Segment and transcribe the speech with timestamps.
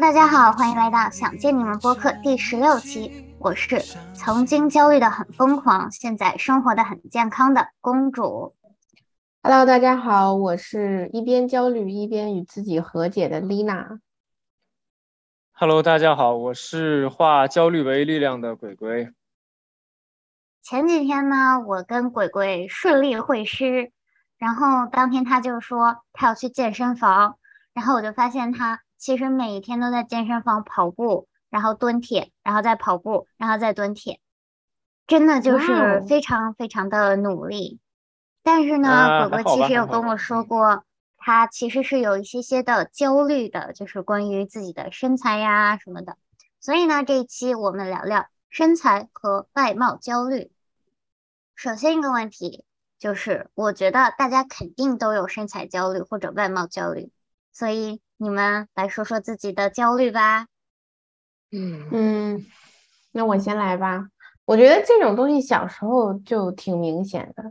[0.00, 3.36] Hello，大家好，欢迎来到想见你们播客第十六期。
[3.38, 3.82] 我是
[4.14, 8.54] 曾经焦虑的很疯狂，现在生活的很健康的公主。
[9.42, 14.00] Hello，大家好，我是一边焦虑一边与自己和解的丽娜。
[15.52, 19.12] Hello，大家好，我是化焦虑为力量的鬼鬼。
[20.62, 23.92] 前几天呢，我跟鬼鬼顺利会师，
[24.38, 27.36] 然后当天他就说他要去健身房，
[27.74, 28.80] 然后我就发现他。
[29.00, 34.20] 其实每一天都在健身房跑步，然后蹲铁，然后再跑步，然后再蹲铁，
[35.06, 37.80] 真的就是非常非常的努力。
[38.42, 40.84] 但是呢，果果其实有跟我说过，
[41.16, 46.18] 他其实是有一些些的焦虑的，就是关于自己的身材呀什么的。
[46.60, 50.52] 所以呢，这一期我们聊聊身材和外貌焦虑。
[51.54, 52.64] 首先一个问题
[52.98, 57.10] 就是，我觉得大家肯定都有身材焦虑或者外貌焦虑，
[57.52, 58.00] 所以。
[58.22, 60.46] 你们来说说自己的焦虑吧。
[61.50, 62.44] 嗯，
[63.12, 64.08] 那我先来吧。
[64.44, 67.42] 我觉得这种东西小时候就挺明显的，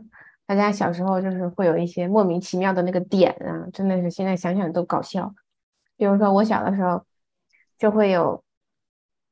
[0.46, 5.34] 大家小时候就是会有一些莫名其妙的那个点啊，真的是现在想想都搞笑。
[5.96, 7.04] 比如说我小的时候
[7.76, 8.44] 就会有，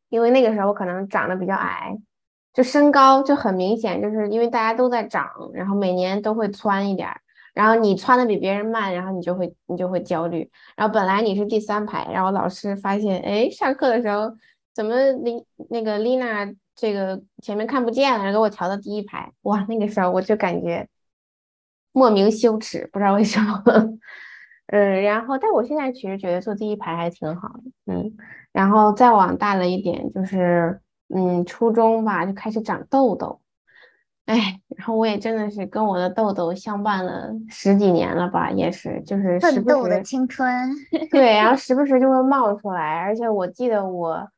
[0.08, 1.96] 因为那个时候可能长得比较矮，
[2.52, 7.20] 就身高就很明显，就是因为大家都在长，然后每年都会蹿一点儿。
[7.59, 10.48] 然后你穿的比别人慢，然后你就会你就会焦虑。
[10.77, 14.31] 然后本来你是第三排，然后老师发现，哎，上课的时候
[14.73, 19.33] 怎么丽那个丽娜这个前面看不见了，给我调到第一排。
[19.42, 20.86] 哇，那个时候我就感觉
[21.91, 23.61] 莫名羞耻，不知道为什么。
[24.70, 27.62] 嗯，然后但我现在其实觉得坐第一排还挺好的。
[27.86, 28.17] 嗯，
[28.53, 30.81] 然后再往大了一点，就是
[31.12, 33.41] 嗯初中吧，就开始长痘痘。
[34.29, 40.70] 哎，然后我也真的是跟我的痘痘相伴了十几年了吧，也是，就是奋斗的青春。
[41.11, 44.29] 对，然后 时不时就会冒出来，而且我记得我，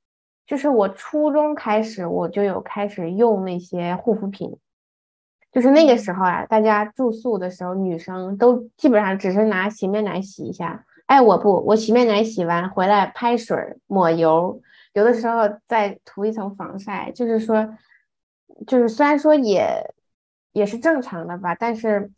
[0.46, 4.56] 就是我初中开始我就有开始用那些护肤品，
[5.50, 10.84] 就是那个时候啊，大家住宿的时候，女生都基本上只是拿洗面奶洗一下。
[11.06, 13.56] 哎，我不，我洗面奶洗完回来拍水
[13.88, 14.62] 抹油，
[14.92, 17.68] 有的时候再涂一层防晒，就是说。
[18.66, 19.94] 就是虽然说也
[20.52, 22.10] 也是正常的吧，但是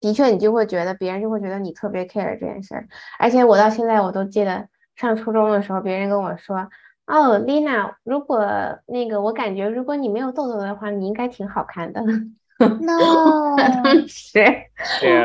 [0.00, 2.88] 的确你就会觉得别人就会觉得你特别 care 这件事儿。
[3.18, 6.68] 而且我到现在我都记得上初中的时候，别人跟我说
[7.06, 8.46] ：“哦，Lina，如果
[8.86, 12.02] 那个我感觉如果你没有痘痘的话，你应该挺好看的。”
[12.60, 14.44] No， 当时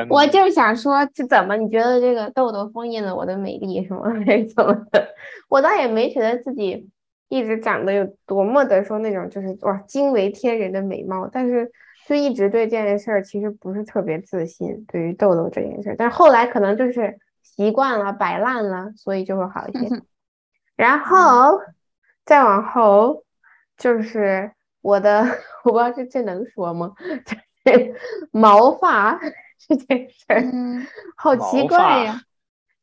[0.09, 1.57] 我就想说，这怎么？
[1.57, 4.03] 你觉得这个痘痘封印了我的美丽是吗？
[4.25, 5.05] 还是怎么的？
[5.49, 6.89] 我倒也没觉得自己。
[7.27, 11.71] 一直长得有多么的说那种就是哇惊为天人的美貌，但是
[12.07, 20.03] 就一直对这件事儿其实不是特别自信，对于痘痘这件事儿，但是后来可能就是习惯了摆烂了，所以就会好一些。
[20.77, 21.59] 然后
[22.25, 23.23] 再往后
[23.75, 25.25] 就是我的，
[25.65, 26.93] 我不知道这这能说吗？
[27.65, 27.95] 就是
[28.31, 29.19] 毛发
[29.67, 30.43] 这件事儿，
[31.17, 32.21] 好奇怪呀。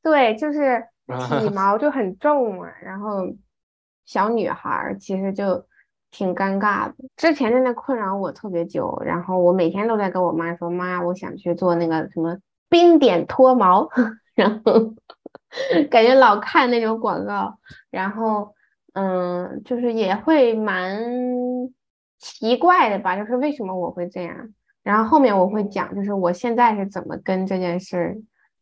[0.03, 3.29] 对，就是体毛就很重嘛，然后。
[4.05, 5.65] 小女孩其实就
[6.11, 12.37] 挺尴尬的，之前真的困扰我特别久，然后我每天都在跟我妈说：“妈，我想去做那个什么
[12.69, 13.89] 冰点脱毛。”
[14.35, 14.95] 然后
[15.91, 17.59] 感觉老看那种广告，
[17.91, 18.55] 然后
[18.95, 21.01] 嗯，就是也会蛮
[22.19, 24.53] 奇怪的吧，就是为什么我会这样？
[24.83, 28.17] 然后后面我会讲，就是我现在是怎么跟这件事儿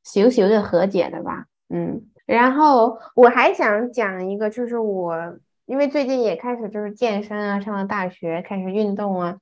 [0.05, 2.10] 羞羞的和解的吧，嗯。
[2.37, 5.37] 然后我还想讲一个，就是我
[5.67, 9.39] 因为最近也开始就是健身啊，上了大学开始运动啊。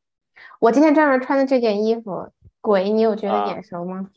[0.59, 2.31] 我今天专门穿的这件衣服，
[2.63, 4.09] 鬼，你有觉得眼熟吗？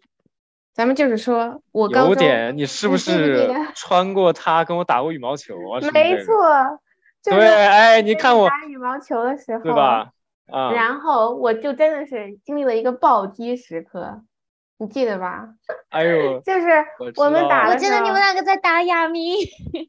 [0.74, 5.82] 咱们就是说我有点，你是不是穿过它跟我打过羽毛球啊？
[5.92, 6.80] 没错，
[7.26, 10.12] 对，哎，你看我打羽毛球的时候，对吧？
[10.50, 14.22] 啊，然后我就真的是经历了一个暴击时刻。
[14.82, 15.48] 你记得吧？
[15.90, 16.68] 哎呦， 就是
[17.16, 19.36] 我们打的我记得你们两个在打哑谜。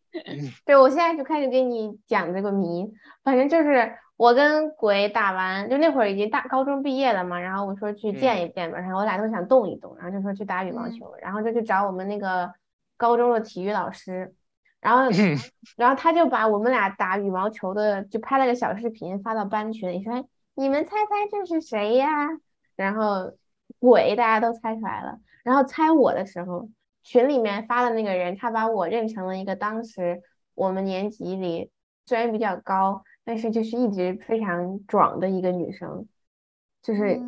[0.66, 2.92] 对，我现在就开始给你讲这个谜。
[3.24, 7.40] 反正就是我跟鬼打完，就那会儿已经大高中毕业了嘛。
[7.40, 12.52] 然后我说去见一见吧，然后我俩都想动一动，然后就说去打羽毛球，然后就去找我们那个
[12.98, 14.34] 高中的体育老师，
[14.82, 15.04] 然后
[15.78, 22.28] 然后他就把我们俩打羽毛球的就拍了个小视频发到班群里，说你们猜猜这是谁呀？
[22.76, 23.32] 然后。
[23.82, 25.18] 鬼，大家都猜出来了。
[25.42, 26.68] 然后猜我的时候，
[27.02, 30.22] 群里面发的那个人，他把我认成了一个当时
[30.54, 31.68] 我们年级里
[32.06, 36.06] 虽然比较高，但是就是一直非常壮的一个女生，
[36.80, 37.20] 就是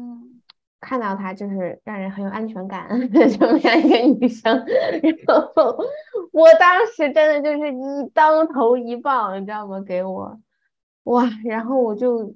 [0.81, 5.77] 看到她就是让人很有安全感的 这么样一个女生，然后
[6.31, 9.81] 我当时真的就是一当头一棒，你知道吗？
[9.81, 10.39] 给我
[11.05, 12.33] 哇，然后我就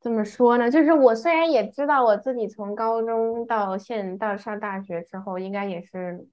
[0.00, 0.70] 怎么说呢？
[0.70, 6.26] 就是我虽然也知道我自己从高中到现到上大学之后，应该也是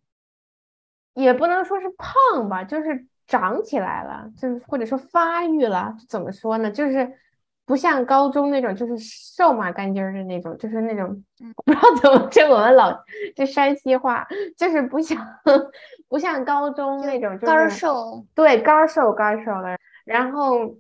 [1.14, 6.72] 也不能说是胖吧，就是长起来了，就是或者说发育了，怎么说呢？
[6.72, 7.20] 就是。
[7.68, 11.22] 不像高中那种，就是瘦马干筋儿的那种，就是那种，
[11.66, 12.98] 不知道怎么这我们老
[13.36, 14.26] 这山西话，
[14.56, 15.18] 就是不像
[16.08, 20.78] 不像高中那种，干瘦，对，干瘦干瘦的，然后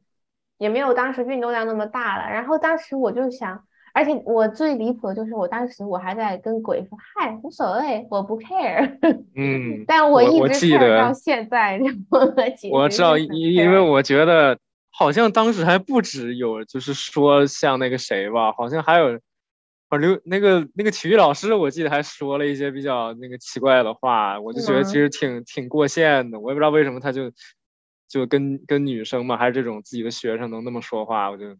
[0.57, 2.31] 也没有当时运动量那么大了。
[2.31, 3.63] 然后当时我就想，
[3.93, 8.97] 而且我最离谱的就是，我当时我还在跟鬼说，嗨，无所谓，我不 care。
[9.35, 11.79] 嗯， 但我一直 care 到现在。
[12.71, 14.57] 我知道，因因为我觉得。
[14.89, 19.19] 好像当时还不止有，就是说像那个谁吧，好像还有，
[19.89, 26.39] 啊刘那个那个体育老师，我记得还说了一些比较那个奇怪的话，我就觉得其实挺挺过线的。
[26.39, 27.31] 我也不知道为什么他就
[28.07, 31.57] 就跟跟女生嘛，还是这种自己的学生能那么说话，我就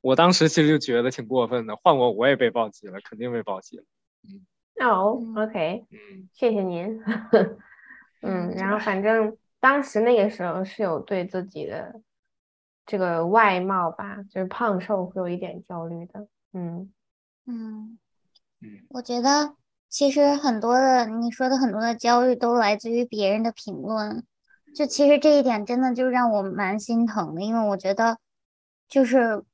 [0.00, 1.76] 我当时其实就觉得挺过分的。
[1.76, 3.84] 换我我也被暴击了，肯定被暴击了。
[4.24, 7.02] 嗯，哦，OK，嗯，谢谢您。
[8.22, 9.36] 嗯，然后反正。
[9.62, 12.00] 当时那个时候是有对自己的
[12.86, 16.28] 这个外貌吧，就是胖瘦会有一点焦虑的。
[16.54, 16.90] 嗯
[17.44, 17.98] 嗯
[18.62, 19.54] 嗯，我觉得
[19.90, 24.24] 其实很多的你说的很多的焦虑都来自于别人的评论，
[24.74, 28.18] 就其实这一点真的就让我蛮心疼的，因为我觉得
[28.88, 29.44] 就是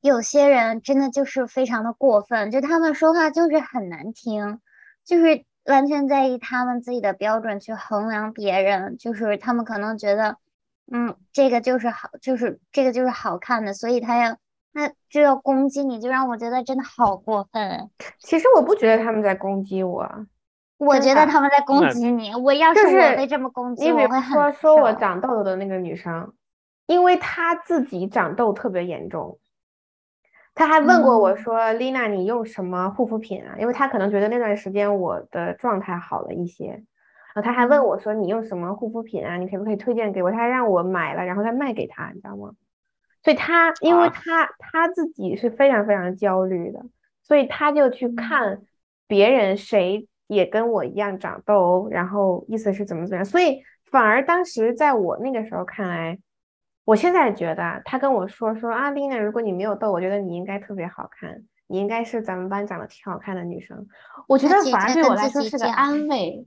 [0.00, 4.60] 有些人真的就是非常的过分，就他们说话就是很难听，
[5.04, 5.44] 就是。
[5.64, 10.36] 完全在意他们自己的标准去衡量别人，就是他们可能觉得，
[10.92, 14.36] 嗯，这个就是好，就是这个就是好看的，所以他要
[14.72, 17.88] 那就要攻击你，就让我觉得真的好过分。
[18.18, 20.06] 其实我不觉得他们在攻击我，
[20.78, 22.34] 我觉得他们在攻击你。
[22.34, 26.32] 我要是我被这么攻击，我会很说说我长痘痘的那个女生，
[26.86, 29.38] 因为她自己长痘特别严重。
[30.56, 36.84] 他还问过我说：“丽娜，你用什么护肤品啊？”因为他可能觉得那段时间我的状态好了一些。
[37.34, 39.36] 然后他还问我说：“你用什么护肤品啊？
[39.36, 42.52] 你可不可以推荐给我？”他还让我买了，然后再卖给他，你知道吗？
[43.24, 46.82] 所以他，因为他他自己是非常非常焦虑的，
[47.24, 48.62] 所以他就去看
[49.08, 53.24] 别人谁也跟我一样长痘，然后意思是怎么怎么样。
[53.24, 56.18] 所以反而当时在我那个时候看来。
[56.86, 63.86] 我现在觉得，他跟我说说啊，丽娜，如果你没有痘，我觉得你应该特别好看，你应该是咱们班长得挺好看的女生。
[64.28, 66.46] 我觉得反而对我来说是个安慰，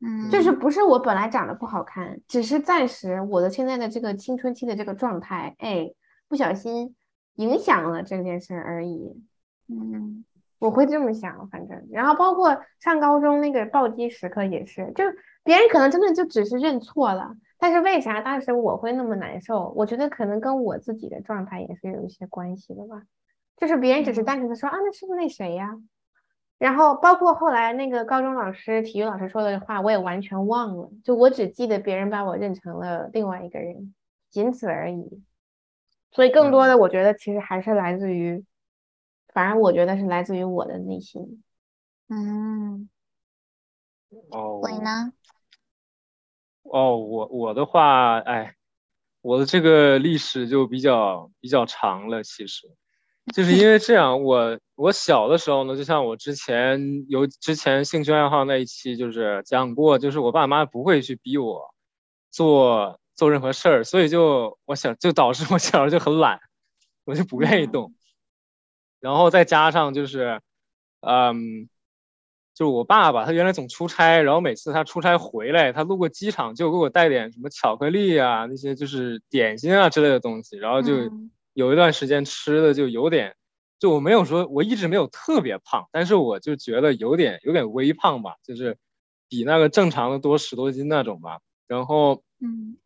[0.00, 5.90] 嗯，就是不是我本来长得不好看，只是暂时我的现在的这个青春期的这个状态，哎，
[6.28, 6.94] 不小心
[7.34, 9.20] 影响了这件事而已。
[9.66, 10.24] 嗯，
[10.58, 15.04] 我会这么想，反正，然后包括上高中那个暴击时刻也是，就
[15.44, 17.36] 别人可能真的就只是认错了。
[17.58, 19.72] 但是为啥当时我会那么难受？
[19.76, 23.02] 我觉得可能跟我自己的状态也是有一些关系的吧。
[23.56, 25.76] 就是别人只是单纯的说啊，那是不是那谁呀？
[26.58, 30.90] 然后包括后来那个高中老师、体育老师说的话，我也完全忘了。
[31.04, 33.94] 就我只记得别人把我认成了另外一个人，
[34.30, 35.22] 仅此而已。
[36.10, 38.44] 所以更多的，我觉得其实还是来自于，
[39.32, 41.42] 反正我觉得是来自于我的内心。
[42.08, 42.88] 嗯。
[44.30, 44.60] 哦。
[44.60, 45.12] 鬼呢？
[46.62, 48.54] 哦，我我的话，哎，
[49.22, 52.22] 我的这个历史就比较比较长了。
[52.22, 52.68] 其实，
[53.34, 61.74] 就是因为这样，我我小的时候呢，就像我之前有之前兴趣爱好那一期就是讲过，就是我爸妈不会去逼我
[62.30, 66.38] 做做任何事儿，所以就我想就导致我小时候就很懒，
[67.04, 67.94] 我就不愿意动。
[69.00, 70.40] 然后再加上就是，
[71.00, 71.68] 嗯。
[72.54, 81.08] 就是我爸爸，他原来总出差，然后每次他出差回来，他路过机场就给我带点什么巧克力啊，那些就是点心啊之类的东西，然后就
[81.52, 83.36] 有一段时间吃的就有点，
[83.78, 88.76] 就我没有说我一直没有特别胖，但是我就觉得有点有点微胖吧，就是
[89.28, 91.38] 比那个正常的多十多斤那种吧，
[91.68, 92.76] 然后嗯。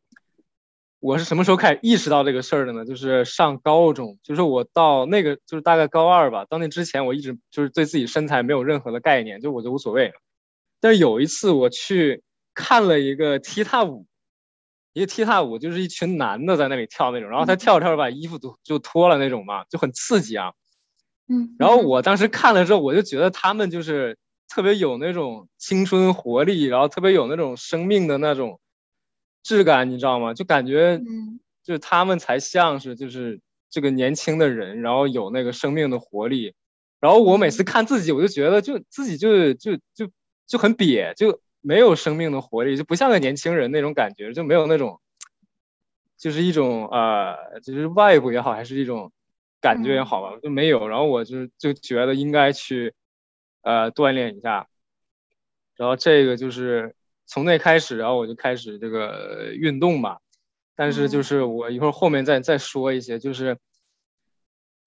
[1.02, 2.85] 我是什么时候开始意识到这个事儿的呢？
[2.85, 6.44] 就是上高中，就是我到那个就是大概高二吧。
[6.44, 10.12] 到那之前，我一直就是对自己身材没有任何的概念，就我就无所谓。
[10.80, 12.23] 但是有一次我去
[12.54, 14.06] 看了一个踢踏舞，
[14.92, 20.52] 一个踢踏舞就是一群男的在那里跳那种，然后他跳着跳着把衣服都就脱了那种嘛，就很刺激啊。
[21.28, 21.56] 嗯。
[21.59, 24.16] 然后我当时看了之后，我就觉得他们就是
[24.49, 28.61] 特别有那种青春活力，然后特别有那种生命的那种。
[29.42, 30.34] 质感你知道吗？
[30.34, 30.99] 就感觉，
[31.62, 36.54] 就是他们才像是就是这个年轻的人，然后有那个生命的活力。
[37.00, 40.08] 然后我每次看自己，我就觉得就自己就就就
[40.46, 45.00] 就很瘪，就没有生命的活力，就不像个年轻人那种感觉，就没有那种，
[46.16, 49.11] 就是一种呃，就是外部也好，还是一种
[49.61, 50.87] 感觉也好吧，就没有。
[50.87, 52.94] 然后我就就觉得应该去
[53.62, 54.68] 呃锻炼一下。
[55.76, 56.94] 然后这个就是
[57.32, 60.18] 从那开始，然后我就开始这个运动吧。
[60.76, 63.56] 但是就是我一会儿后面再再说一些，就是。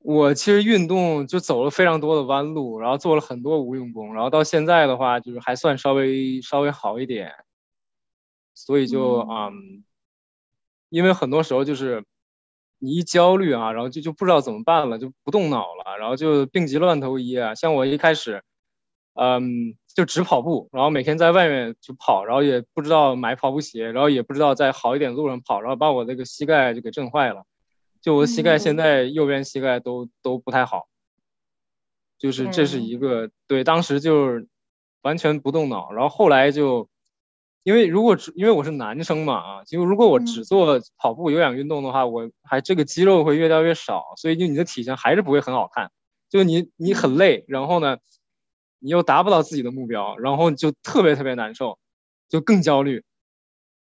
[0.07, 7.33] 我其实运动就走了非常多的弯路，然后做了很多无用功，然后到现在的话就是还算稍微稍微好一点，
[8.53, 9.83] 所以就嗯，
[10.89, 12.05] 因为很多时候就是
[12.77, 17.55] 你一焦虑啊，然后就就不知道怎么办了，就不动脑了，然后就病急乱投医啊。
[17.55, 18.43] 像我一开始，
[19.17, 27.43] 嗯，就只跑步，然后每天在外面就跑，然后也不知道买跑步鞋，然后也不知道在好一点路上跑，然后把我那个膝盖就给震坏了。
[28.01, 30.87] 就我的膝盖现在右边膝盖都都不太好，
[32.19, 34.47] 就是这是一个对，当时就是
[35.01, 36.89] 完全不动脑，然后后来就
[37.63, 45.89] 因为如果只因为我是男生嘛啊，就如果我只做跑步有氧运动的话，我还这个肌肉会越掉越少，所以就你的体型还是不会很好看，
[46.29, 47.97] 就你你很累，然后呢
[48.79, 51.77] 你又达不到自己的目标，然后就特别特别难受，
[52.29, 53.03] 就更焦虑。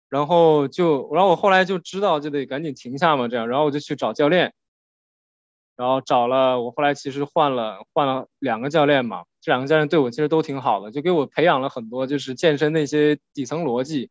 [0.09, 4.55] 然后就，然后我后来就知道就得赶紧停下嘛，这样，然后我就去找教练，
[5.76, 14.11] 然后找了，我后来其实换了换了两个教练嘛，这两个教练对我其实都挺好的，就给我培养了很多就是健身的一些底层逻辑，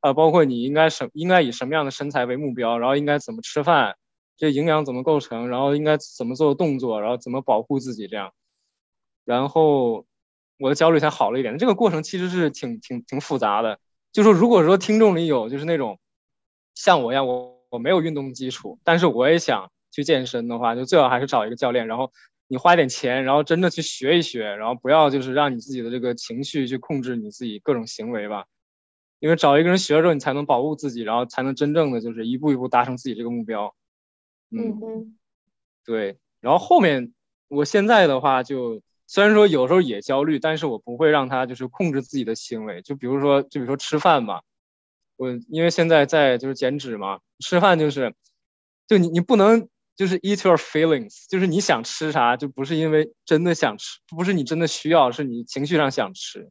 [0.00, 3.96] 啊，包括你应该什应该以什么样的身材为目标，然后应该怎么吃饭，
[4.36, 8.32] 这营养怎么构成，然后应该怎么做动作，然后怎么保护自己这样，
[9.24, 10.04] 然后
[10.58, 13.78] 我的焦虑才好了一点，这个过程其实是挺挺挺复杂的。
[14.12, 15.98] 就说如果说听众里有就是那种
[16.74, 22.12] 像我一样，我我没有运动基础，但是我也想去健身的话，就最好还是找一个教练，然后
[22.48, 28.46] 你花点钱，然后真的去学一学，然后不要就是让你自己的这个情绪去控制你自己各种行为吧，
[29.20, 33.74] 因为找一个人学了之后，你才能保护自己，然后才能真正的就是一步一步达成自己这个目标。
[34.50, 35.18] 嗯嗯，
[35.84, 37.12] 对，然后后面
[37.48, 38.80] 我现在的话就。
[39.08, 42.82] 虽然说有时候也焦虑，但是我不会让他就是控制自己的行为。
[42.82, 44.42] 就比如说，就比如说吃饭吧，
[45.16, 48.14] 我因为现在在就是减脂嘛，吃饭就是，
[48.88, 56.50] 就你你不能就是 eat your feelings，就是你想吃啥就不是因为真的想吃，不是你真的需要，是你情绪上想吃，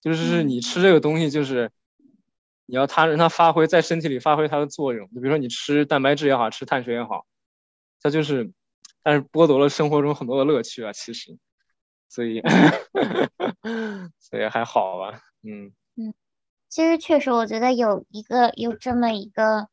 [0.00, 1.70] 就是你吃这个东西就是
[2.66, 5.08] 你要它让它发挥在身体里发挥它的作用。
[5.08, 7.26] 就比如说你吃蛋白质也好吃碳水也好，
[8.00, 8.52] 它就是，
[9.02, 11.36] 但是剥夺了生活中很多的乐趣啊，其实。
[12.08, 12.42] 所以，
[14.18, 16.14] 所以还好吧，嗯嗯，
[16.68, 19.68] 其实确实，我觉得有一个有这么一个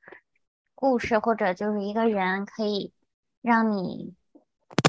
[0.73, 2.91] 故事，或者就是一个人，可以
[3.41, 4.13] 让你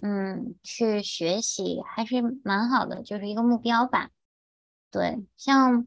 [0.02, 4.10] 嗯去学习，还是蛮好的，就是一个目标吧。
[4.90, 5.86] 对，像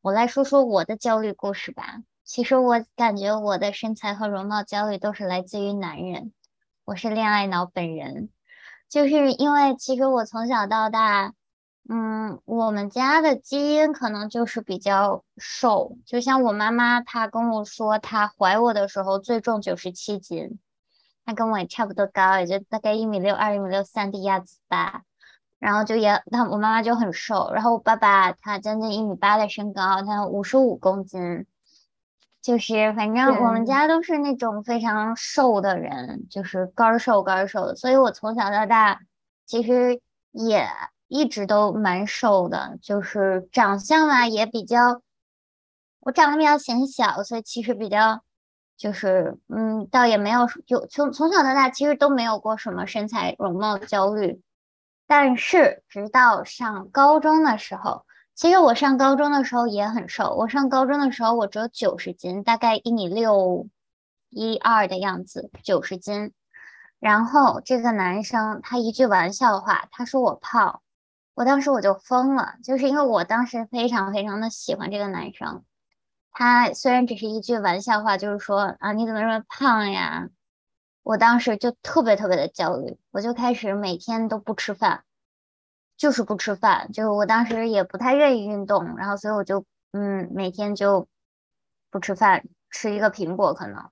[0.00, 2.02] 我来说说我的焦虑故事吧。
[2.24, 6.32] 其实我感觉我的身材和容貌焦虑都是来自于男人，
[6.84, 8.30] 我是恋爱脑本人。
[8.92, 11.32] 就是因为其实我从小到大，
[11.88, 15.96] 嗯，我们家的基因可能就是比较瘦。
[16.04, 20.58] 就像我妈妈，她跟我说，她怀我的时候最重九十七斤，
[21.24, 25.04] 她跟我也差不多高，也就大概一米六二、一米六三的样子吧。
[25.58, 27.50] 然后就也，那我妈妈就很瘦。
[27.54, 31.46] 然后我爸爸他将近一米八的身高，他五十五公斤。
[32.42, 38.98] 就是反正我们家都是那种非常瘦的人，就是干瘦干瘦的，所以我从小到大
[39.46, 40.00] 其实
[40.32, 40.66] 也
[41.06, 45.00] 一直都蛮瘦的，就是长相嘛也比较，
[46.00, 48.24] 我长得比较显小，所以其实比较
[48.76, 54.42] 就是嗯，倒也没有有从从小到大其实都没有过什么身材容貌焦虑，
[55.06, 58.04] 但是直到上高中的时候。
[58.42, 63.68] 其实我上高中的时候也很瘦，我上高中的时候我只有九十斤，大概一米六
[64.30, 66.32] 一二的样子，九十斤。
[66.98, 70.82] 然后这个男生他一句玩笑话，他说我胖，
[71.34, 75.62] 我当时我就疯了，就是因为我当时非常非常的喜欢这个男生。
[76.32, 80.28] 他虽然只是一句玩笑话，就是说啊你怎么这么胖呀？
[81.04, 85.04] 我当时就特别特别的焦虑，我就开始每天都不吃饭。
[86.02, 91.06] 就是不吃饭，就我当时也不太愿意运动，然后所以我就嗯每天就
[91.92, 92.42] 不吃饭，
[92.72, 93.88] 吃一个苹果可能，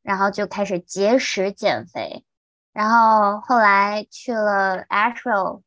[0.00, 2.24] 然后就开始节食减肥，
[2.72, 5.60] 然后后来去了 Actual，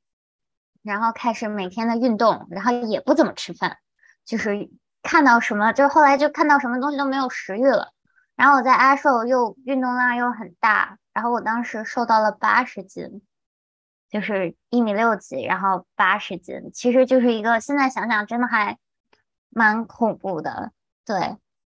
[0.82, 3.78] 然后开始每天的运动，然后也不怎么吃饭，
[4.26, 4.72] 就是
[5.04, 7.94] 看到什么就后来就看到什么东西都没有食欲了，
[8.36, 13.22] 然后我在阿寿又运动量又很大，然后我当时瘦到了八十斤，
[14.16, 18.78] 就是一米六几，然后八十斤，其实就是一个现在想想真的还
[19.50, 20.72] 蛮恐怖的，
[21.06, 21.18] 对。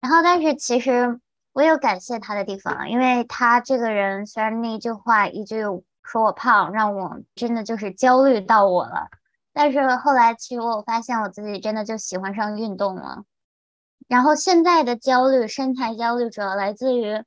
[0.00, 1.20] 然后但是其实
[1.52, 5.60] 我有感谢他的地方，因为他这个人虽然那一句话一句
[6.02, 9.08] 说我胖，让我真的就是焦虑到我了，
[9.52, 13.24] 但是后来其实我发现我自己真的就喜欢上运动了。
[14.06, 17.22] 然后现在的焦虑，身材焦虑主要来自于，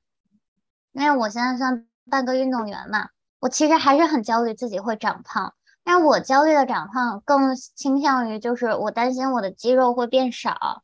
[0.93, 3.09] 因为我现在算半个运动员嘛，
[3.41, 5.53] 我其实还是很焦虑自己会长胖。
[5.83, 10.83] 但我焦虑的长胖更倾向于就是我担心我的肌肉会变少，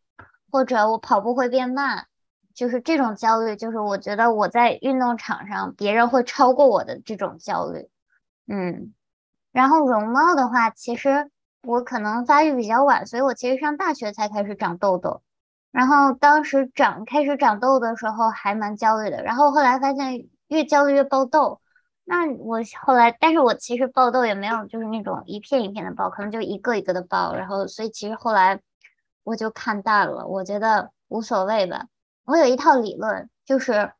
[0.51, 2.07] 或者我跑步会变慢，
[2.55, 7.87] 就是这种焦虑，就是我觉得我在运动场上别人会超过我的这种焦虑。
[8.47, 8.91] 嗯，
[9.51, 11.29] 然后容貌的话，其实
[11.61, 15.21] 我可能发育比较晚，所以我其实上大学才开始长痘痘。
[15.71, 21.61] 然后当时长开始长痘的时候还蛮焦虑的，然后后来发现越焦虑越爆痘。
[22.09, 27.35] 那我后来，但是我其实爆痘也没有就是那种一片一片的爆，可能就一个一个的爆。
[27.35, 28.61] 然后所以其实后来
[29.23, 31.87] 我就看淡了，我觉得无所谓吧。
[32.23, 33.91] 我有一套理论，就是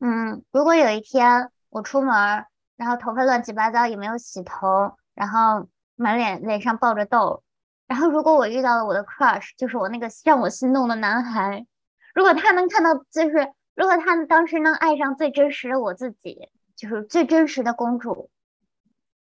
[0.00, 7.42] 嗯，如果有一天我出门，然后头发乱七八糟，也没有洗头，然后满脸脸上爆着痘。
[7.86, 11.66] 然后，如果我遇到了我的 crush，就是我那个让我心动的男孩，
[12.14, 16.48] 如果他能看到，就是如果他当时能爱上最真实的我自己，
[16.80, 18.30] 就是最真实的公主，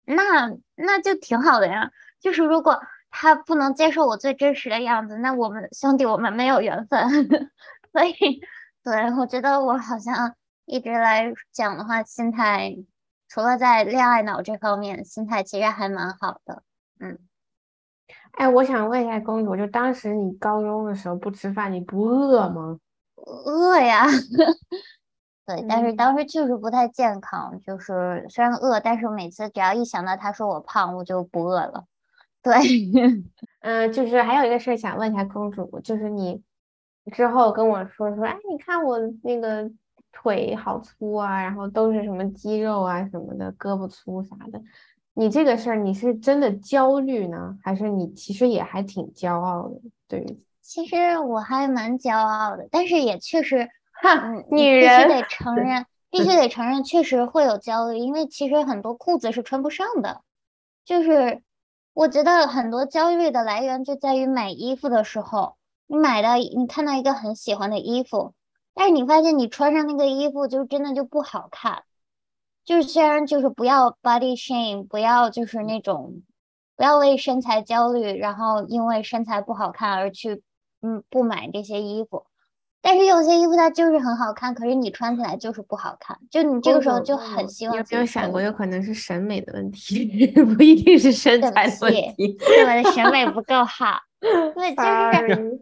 [0.05, 1.91] 那那就挺好的呀。
[2.21, 7.09] 就是如果他不能接受我最真实的样子，那我们兄弟我们没有缘分。
[7.91, 8.39] 所以，
[8.85, 10.33] 对我觉得我好像
[10.65, 12.73] 一直来讲的话，心态
[13.27, 16.63] 除了在恋爱脑这方面，心态其实还蛮好的。
[17.01, 17.19] 嗯。
[18.37, 22.79] 哎，我想问一下公主，就当时你高中的时候不吃饭，你不饿吗？
[23.17, 24.05] 饿呀，
[25.45, 31.85] 对，但是当时就是不太健康，就是虽然饿，但是每次只要一想到他说我胖，我就不饿了。
[32.43, 32.53] 对，
[33.61, 36.41] 嗯， 就是还有一个事儿想问一下公主，就是你
[37.11, 39.69] 之后跟我说说，哎，你看我那个
[40.11, 44.61] 腿好粗啊，然后都是什么肌肉啊什么的，胳膊粗啥的。
[45.13, 49.75] 你这个事儿，你是真的焦虑呢，还是你其实也还挺骄傲的？
[50.07, 53.69] 对，其实我还蛮骄傲的，但是也确实，
[54.01, 60.21] 哈，女人必须得承认，必须得承认，确实会有焦虑，因为其实很多裤子是穿不上的。
[60.83, 61.43] 就是
[61.93, 68.33] 我觉得很多焦虑的来源就在于买衣服的时候，你买到你看到一个很喜欢的衣服，
[68.73, 71.83] 但是你发现你穿上那个衣服就真的就不好看。
[72.65, 76.23] 就是虽然就是不要 body shame，不要就是那种
[76.75, 80.41] 不要为身材焦虑，然后因为身材不好看而去
[80.81, 82.25] 嗯不买这些衣服，
[82.81, 87.77] 但是有些衣服它就是很好看，可是你穿起来就是不好看，就你这个时候就很希望。
[87.77, 93.99] 有没有想过有可能是审美的问题， 不一定是身材的问题，是我的审美不 够好。
[94.19, 95.61] 对，就是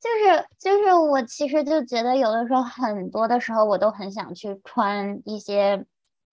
[0.00, 5.84] 就是就是我其实就觉得有的时候很多的时候我都很想去穿一些。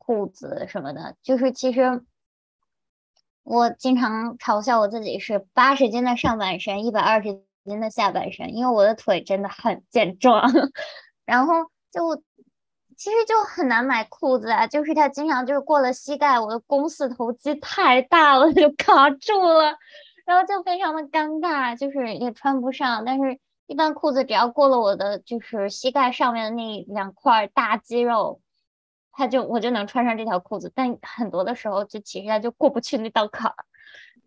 [0.03, 2.03] 裤子什么的，就是其实
[3.43, 10.51] 我经常嘲笑我自己是八十斤的上半身，一百二十您的下半身，因为我的腿真的很健壮。
[11.25, 11.53] 然后
[11.91, 12.15] 就
[12.97, 19.77] 其实就很难买裤子啊，就是它经常就是过了膝盖，我的肱四头肌太大了就卡住了，
[20.25, 23.05] 然后就非常的尴尬，就是也穿不上。
[23.05, 28.41] 但是一般裤子只要过了我的就是膝盖上面的那两块大肌肉。
[29.13, 33.55] 他就我就能穿上这条裤子，但很多的时候就其实他就过不去那道坎儿，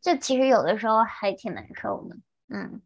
[0.03, 2.17] 这其实有的时候还挺难受的，
[2.49, 2.83] 嗯。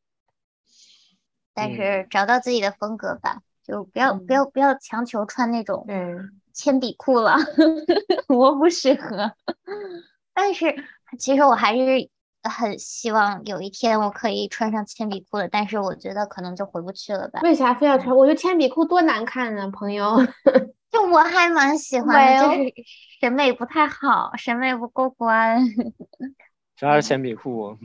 [1.58, 5.84] 但是找到自己的风格吧，就不要不要不要强求穿那种
[6.52, 7.34] 铅笔裤了，
[8.28, 9.32] 我不适合。
[10.32, 10.72] 但是
[11.18, 12.08] 其实我还是
[12.44, 17.40] 很希望有一天我可以穿上铅笔裤的，但是我觉得可能就回不去了吧？
[17.42, 18.16] 为啥非要穿？
[18.16, 20.16] 我觉得铅笔裤多难看啊，朋友。
[20.90, 22.72] 就我还蛮喜欢的，就是
[23.20, 25.62] 审美不太好，审美不过关。
[26.76, 27.76] 啥是铅笔裤？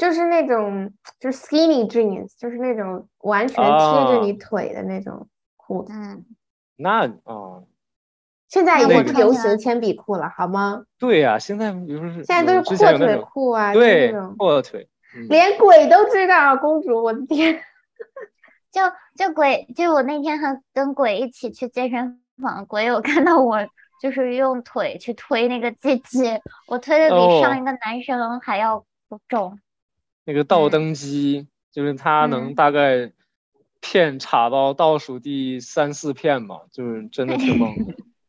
[0.00, 3.62] 就是那种，就是 skinny jeans，就是那种完全贴
[4.06, 5.92] 着你腿的那种裤子。
[5.92, 6.24] 嗯，
[6.76, 7.64] 那哦，
[8.48, 10.84] 现在已经不流行铅笔裤了，好吗？
[10.98, 14.88] 对呀，现在比如说，现在都是阔腿裤啊，对，阔腿，
[15.28, 17.60] 连鬼都知道，公主，我的天！
[18.72, 18.80] 就
[19.16, 22.64] 就鬼，就我那天和跟鬼一起去健身房。
[22.64, 23.58] 鬼有看到我，
[24.00, 28.86] 就是用腿去推那个机器，我推的比上一个男生还要
[29.28, 29.58] 重。
[30.30, 33.10] 那个倒蹬机，就是它能大概
[33.80, 37.74] 片插到倒数第三四片吧，就是真的挺猛。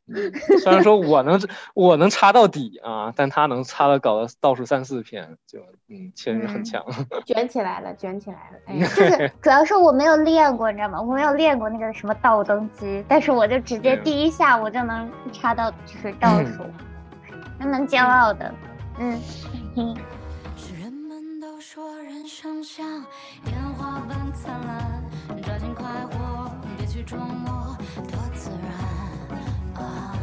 [0.64, 1.40] 虽然说我能
[1.76, 5.60] 我能插到底啊，但他能插到搞到倒数三四片，就
[5.90, 6.84] 嗯，确实很强。
[7.24, 8.58] 卷起来了，卷起来了。
[8.66, 8.86] 哎，就
[9.16, 11.00] 是主要是我没有练过，你知道吗？
[11.00, 16.64] 我没有练过那个什么倒灯机，但是我就直接第一下我就能插到就是倒数，
[17.60, 18.52] 还蛮骄傲的。
[18.98, 19.22] 嗯。
[21.74, 22.86] 说人生像
[23.46, 29.82] 烟花般灿烂，抓紧快活，别去琢磨多自然。
[29.82, 30.14] 啊，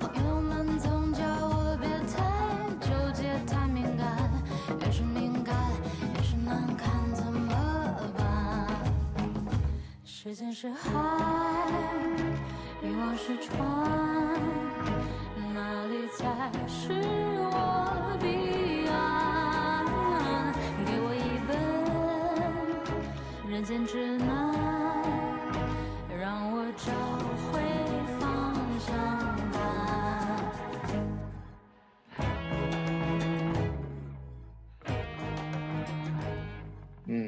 [0.00, 2.18] 朋友们总叫我别太
[2.80, 4.18] 纠结、太敏感，
[4.80, 5.54] 越是敏感
[6.16, 7.54] 越是难看，怎么
[8.18, 8.66] 办？
[10.04, 10.90] 时间是海，
[12.82, 13.64] 欲望是船，
[15.54, 16.92] 哪里才是
[17.38, 18.18] 我？
[18.20, 18.81] 比。
[23.52, 24.26] 人间指南，
[26.18, 26.90] 让我找
[27.52, 27.60] 回
[28.18, 28.88] 方向
[29.52, 29.60] 感。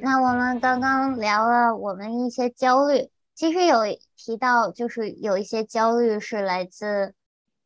[0.01, 3.81] 那我们刚刚聊了我们一些焦虑，其实有
[4.17, 7.13] 提到，就是有一些焦虑是来自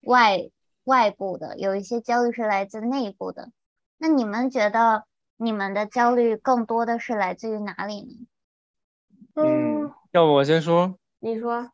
[0.01, 0.51] 外
[0.83, 3.53] 外部的，有一些焦虑是来自内部的。
[3.99, 5.05] 那你们觉得
[5.37, 8.27] 你们的焦虑更多的是来自于哪里呢？
[9.43, 11.71] 嗯，要不我先说，你说，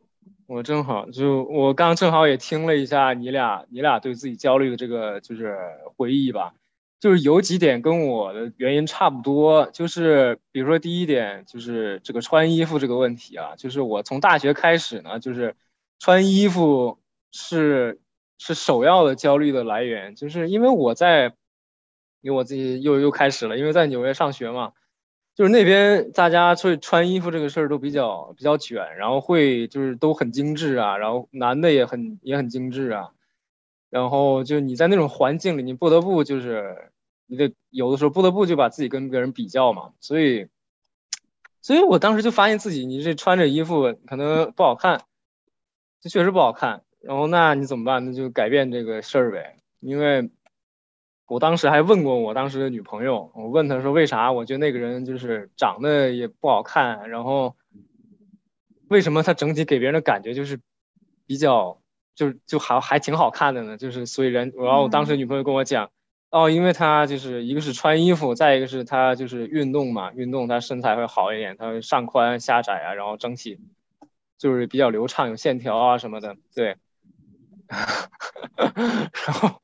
[0.46, 5.56] 我正好就我刚正好也听了一下你俩你俩对自己焦虑的这个就是
[5.96, 6.54] 回忆吧。
[7.00, 15.54] 就是有几点跟我的原因差不多，就是比如说第一点就是这个穿衣服这个问题啊，就是我从大学开始呢，就是
[15.98, 16.98] 穿衣服
[17.30, 18.00] 是
[18.38, 21.34] 是首要的焦虑的来源，就是因为我在，
[22.22, 24.72] 因为我自己又又开始了，因为在纽约上学嘛，
[25.34, 33.10] 就是那边大家穿穿衣服这个事儿都比较比较卷，然后会就是都很精致啊，然后男的也很也很精致啊，
[33.90, 36.90] 然后就你在那种环境里，你不得不就是。
[37.26, 40.46] 你得有的时候不得不就把自己跟别人比较嘛，所以，
[41.62, 45.00] 所以我当时就发现自己，你这穿着衣服可能不好看，
[46.02, 46.82] 这确实不好看。
[47.00, 48.04] 然后那你怎么办？
[48.04, 49.56] 那就改变这个事儿呗。
[49.80, 50.28] 因为
[51.34, 54.30] 我当时还问过我当时的女朋友，我问她说为啥？
[54.30, 57.56] 我觉得那个人就是长得也不好看，然后
[58.86, 60.60] 为什么他整体给别人的感觉就是
[61.26, 61.80] 比较，
[62.14, 63.76] 就就还还挺好看的呢？
[63.76, 65.90] 就是所以人，然后我当时女朋友跟我讲。
[66.30, 73.58] 哦，因为他就是一个是穿衣服，再一个是他就是运动嘛，运动他身材会好一点，他上宽下窄啊，然后整体
[74.38, 76.76] 就是比较流畅，有线条啊什么的，对。
[79.26, 79.60] 然后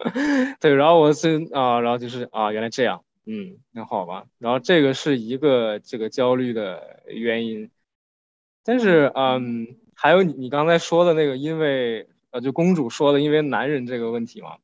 [0.60, 4.24] 对，然后我是啊，然后就是啊，原来这样，嗯，那好吧。
[4.38, 7.70] 然后这个是一个这个焦虑的原因，
[8.64, 14.56] 但是嗯，还有你你刚才说的那个，因为呃，就公主说的，因为男人这个问题嘛，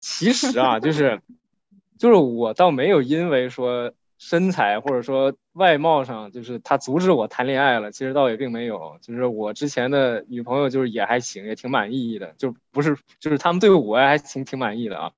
[0.00, 1.20] 其实啊，就是。
[1.98, 3.92] 就是我倒没有因为说
[4.24, 7.90] 身材或者说外貌上，就是他阻止我谈恋爱了。
[7.90, 15.10] 其实倒也并没有，就是我之前的女朋友就是也还行，也挺满意的，就不是就是他们对我还挺挺满意的啊。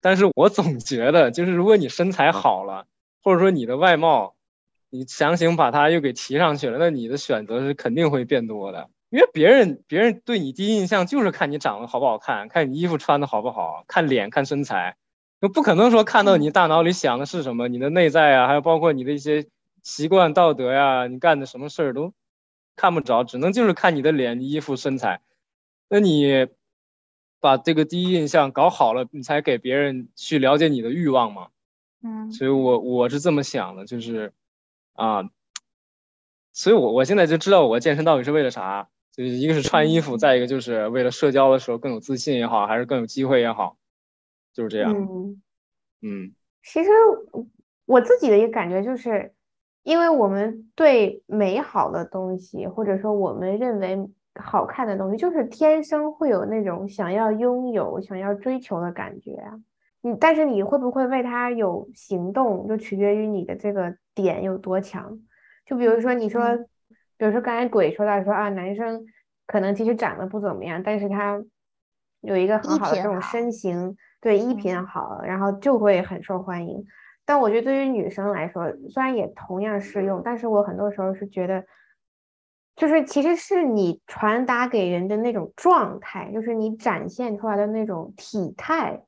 [0.00, 2.86] 但是我总觉得，就是如果你身材好了，
[3.22, 4.34] 或者说你的外貌，
[4.90, 8.90] 你强行把它又给提上去了，那你的选择是肯定会变多的。
[9.10, 14.96] 因为别人别人对你第一印象就是看你长得好不好看，看你衣服穿的好不好，看脸看身材。
[15.42, 19.48] 就不可能说看到你大脑里想的是什么，你的内在啊，还有包括你的一些
[19.82, 22.14] 习惯、道德呀，你干的什么事儿都
[22.76, 25.20] 看不着，只能就是看你的脸、衣服、身材。
[25.88, 26.46] 那你
[27.40, 31.48] 把这个第一印象搞好了，你才给别人去了解你的欲望嘛。
[32.04, 34.32] 嗯，所以我我是这么想的，就是
[34.92, 35.24] 啊，
[36.52, 43.76] 所以我我现在就知道我健身到底是为了啥，就是一个是穿衣服，再一个就是为了社交的时候更有自信也好，还是更有机会也好。
[44.52, 45.42] 就是这样，嗯，
[46.02, 46.90] 嗯，其实
[47.86, 49.32] 我自己的一个感觉就是，
[49.82, 59.58] 因为我们对美好的东西，或者说我们认为好看的东西，就是天生会有那种想要拥有、想要追求的感觉啊。
[60.02, 65.18] 你但是你会不会为他有行动，就取决于你的这个点有多强。
[65.64, 66.56] 就比如说你说，
[67.16, 69.04] 比如说刚才鬼说到说啊，男生
[69.46, 71.42] 可能其实长得不怎么样，但是他
[72.20, 73.96] 有一个很好的这种身形。
[74.22, 76.86] 对衣品好，然后就会很受欢迎。
[77.26, 81.64] 但我觉得对于女生来说，虽然也同样适用，但是我很多时候是觉得，
[82.74, 89.02] 就是其实是你传达给人的那种状态，就是你展现出来的那种体态，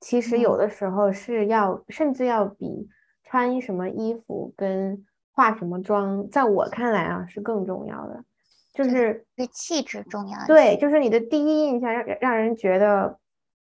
[0.00, 2.88] 其实有的时候是要，甚至要比
[3.24, 8.24] 穿什么衣服跟化什么妆，在我看来啊是更重要的，
[8.72, 10.38] 就是对气质重要。
[10.46, 13.18] 对，就是你的第一印象让让人觉得，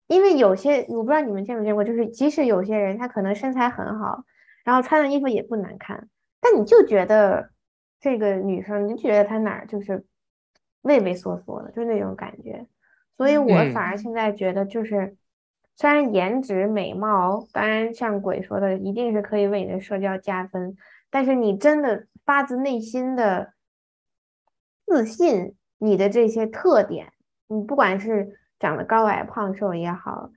[0.09, 4.25] 因为有些我不知道你们见没见过，就是即使有些人他可能身材很好，
[4.64, 6.09] 然后穿的衣服也不难看，
[6.40, 7.51] 但你就觉得
[8.01, 10.05] 这个女生，你就觉得她哪儿就是
[10.83, 12.66] 畏畏缩缩的，就那种感觉。
[13.16, 15.16] 所以我反而现在觉得就是。
[15.81, 20.77] 虽然颜值美貌，当然像鬼说的，一定是可以为你的社交加分，
[21.09, 23.53] 但是你真的发自内心的
[24.85, 27.12] 自信，你的这些特点，
[27.47, 30.31] 你不管是长得高矮胖瘦也好，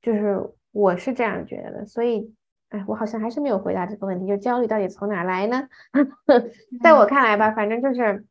[0.00, 0.38] 就是
[0.70, 1.86] 我是这样觉得的。
[1.86, 2.34] 所以，
[2.68, 5.68] 哎，我好像还是没有回答这个问题，就焦虑到底从哪来呢？
[6.82, 8.24] 在我看来吧，反正就是，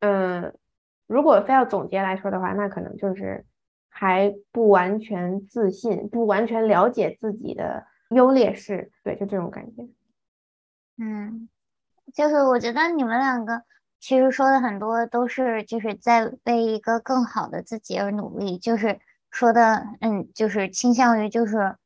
[0.00, 0.54] 嗯，
[1.06, 3.44] 如果非要总结来说的话，那可能就是。
[3.98, 9.88] 还不完全自信，不完全了解自己的优劣势，对，就这种感觉。
[10.98, 11.48] 嗯，
[12.12, 13.62] 就是我觉得你们两个
[14.00, 21.76] 其实说的很多都是就是在为一个更好的自己而努力，就是说的，嗯，就是倾向于就是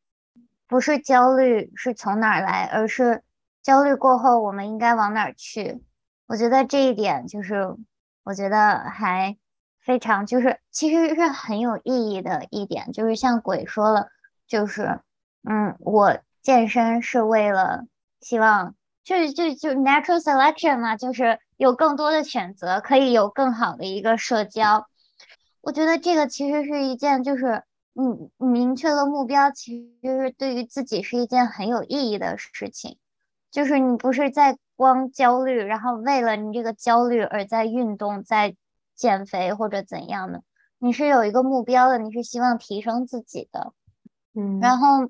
[0.67, 3.23] 不是焦虑是从哪儿来，而是
[3.63, 5.83] 焦虑过后我们应该往哪儿去。
[6.27, 7.77] 我觉得这一点就是
[8.25, 9.37] 我觉得还。
[9.83, 14.09] 非常就是其实是很有意义的一点，就是像鬼说了，
[14.47, 15.01] 就是
[15.43, 17.87] 嗯，我健身是为了
[18.21, 24.89] 希望，就就就 natural selection 嘛，就是有更多的选择，可以有更好的一个社交。
[25.61, 27.63] 我觉得这个其实是一件就是
[27.95, 32.97] 嗯明确了目标，其实是对于自己是一件很有意义的事情。
[33.51, 38.57] 就是你不是在光焦虑，然后为了你这个焦虑而在运动，在。
[38.97, 40.43] 减肥或者怎样的，
[40.79, 43.73] 你是有一个目标的，你是希望提升自己的，
[44.35, 45.09] 嗯，然后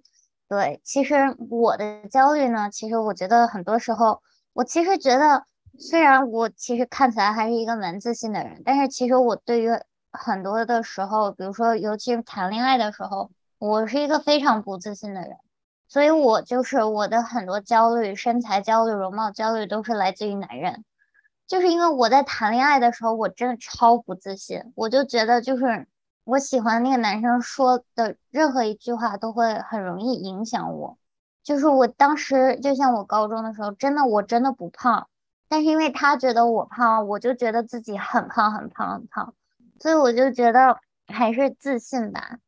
[0.49, 5.45] 对，其实我的焦虑呢，其实我觉得很多时候，我其实觉得，
[5.81, 9.71] 虽然我其实看起来还是一个蛮自信的人，但是其实我对于
[10.13, 15.39] 很多的时候，比如说尤其是谈恋爱的时候，我是一个非常不自信的人，
[15.89, 20.85] 所以我就是我的很多焦虑，身材焦虑、容貌焦虑都是来自于男人。
[21.47, 25.89] 就是因为我在谈恋爱的时候，我真的超不自信，我就觉得就是
[26.25, 30.99] 我喜欢那个男生说的任何一句话都会很容易影响我。
[31.43, 35.09] 就是我当时就像我高中的时候，真的我真的不胖，
[35.51, 39.35] 但是因为他觉得我胖，我就觉得自己很胖很胖很胖，
[39.81, 42.39] 所以我就觉得还是自信吧。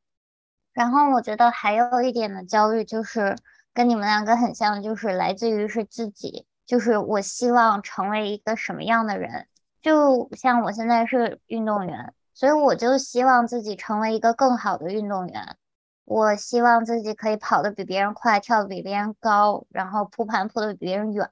[0.73, 3.37] 然后我觉得还有一点的焦虑就是
[3.75, 6.47] 跟你们两个很像，就是来自于是自己。
[6.65, 9.49] 就是我希望成为一个什么样的人，
[9.83, 15.57] 就像我现在是运动员，所以我就希望自己成为一个更好的运动员。
[16.05, 21.29] 我希望自己可以跑得比别人快，跳得比别人高，然后扑盘扑得比别人远，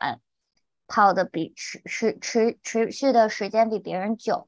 [0.91, 4.47] 跑的比持持持持续的时间比别人久。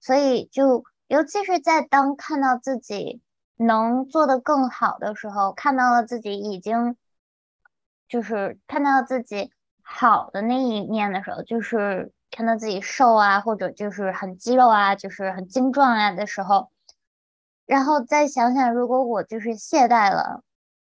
[0.00, 3.22] 所以就尤其是在当看到自己
[3.54, 6.96] 能做得更好的时候，看到了自己已经
[8.08, 9.52] 就是看到自己。
[9.84, 16.70] 好的那一面的时候，就是看到自己瘦啊，或者就是很肌肉啊，就是很精壮啊的时候，
[17.66, 20.44] 然后再想想，如果我就是懈怠了，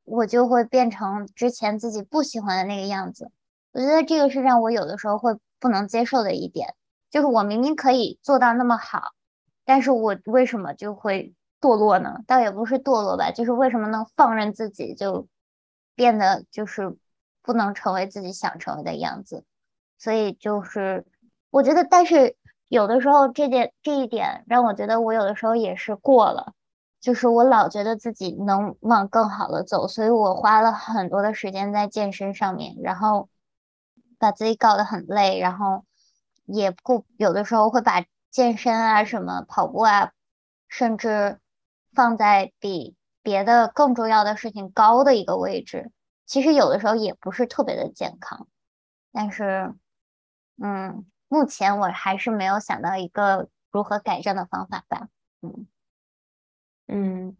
[0.04, 3.32] 我就会变成之前自己不喜欢的那个样子。
[3.72, 6.74] 我觉得这个是让我有的时候会不能接受的一点，
[7.10, 9.12] 就是我明明可以做到那么好，
[9.64, 12.20] 但是我为什么就会堕落呢？
[12.26, 15.26] 倒也不是堕落吧，就是为什么能放任自己就
[15.94, 16.96] 变得就是。
[17.44, 19.42] 不能成为自己想成为的样子，
[19.98, 21.04] 所以就是
[21.50, 22.36] 我觉得，但是
[22.68, 26.52] 有的时候这点这一点让我觉得我有的时候也是过了，
[27.00, 33.28] 就是我老觉得自己能往更好的走，所以我花了很多的时间在健身上面，然后
[34.22, 35.84] 把自己搞得很累，然后
[36.44, 40.12] 也不有的时候会把健身啊什么跑步啊，
[40.68, 41.40] 甚至
[41.92, 45.90] 放在比别的更重要的事情高的一个位置。
[46.24, 48.46] 其实有的时候也不是特别的健康，
[49.10, 49.74] 但是，
[50.62, 55.08] 嗯，目前我还是没有想到一个如何改正的方法吧。
[55.42, 55.66] 嗯
[56.86, 57.36] 嗯，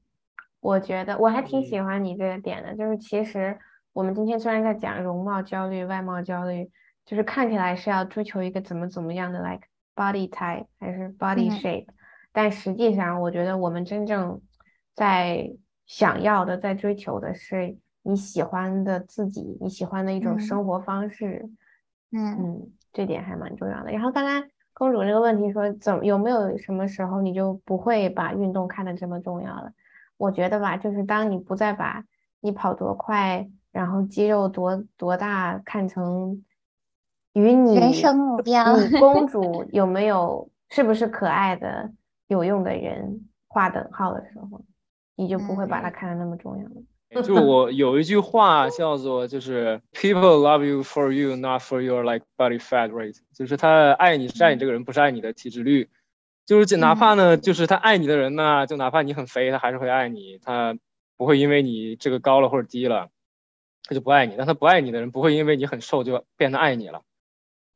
[0.59, 3.61] 我觉得我还挺喜欢你这个点的，就是其实
[3.93, 6.71] 我们今天虽然在讲容貌焦虑、外貌焦虑，
[7.05, 11.87] 就是看起来是要追求一个怎么怎么样的，like body type 还是 body shape，
[12.33, 14.41] 但实际上我觉得我们真正
[14.95, 15.53] 在
[15.87, 17.77] 想要的、在追求的是。
[18.05, 21.49] 你喜欢的自己，你喜欢的一种生活方式，
[22.11, 23.93] 嗯嗯，这点还蛮重要的。
[23.93, 29.73] 然后刚刚公主这个问题说，怎么有没有什么时候你就不会把运动看得这么重要了？
[30.17, 32.03] 我觉得吧，就是当你不再把
[32.41, 36.45] 你跑多快，然后肌肉多多大看成
[37.33, 38.77] 与你人生目标。
[38.77, 41.91] 你公 主有没有是不是可爱的、
[42.29, 44.63] 有用的人划等号的时候，
[45.17, 47.23] 你就不会把它看得那么重要了。
[47.23, 55.91] 就我有一句话叫做，就是 people love you for you, not for your like body fat rate，就是他爱你是爱你这个人，不是爱你的体脂率。
[56.47, 60.77] 就是哪怕呢，就是他爱你的人呢，就哪怕你很肥，他还是会爱你，他
[61.19, 63.11] 不会因为你这个高了或者低了，
[63.85, 64.35] 他就不爱你。
[64.37, 67.03] 但他不爱你的人，不会因为你很瘦就变得爱你了。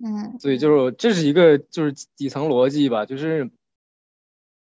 [0.05, 3.51] 嗯，所以就是这是一个就是底层逻辑吧，就是，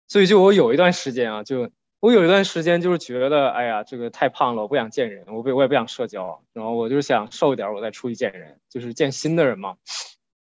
[0.08, 1.70] 所以就我有一段时间啊，就。
[2.02, 9.76] 我有一段时间就是觉得，哎呀，这个太胖了，我不想见人，我不我也不想社交，然后我就是想瘦一点，我再出去见人，就是见新的人嘛。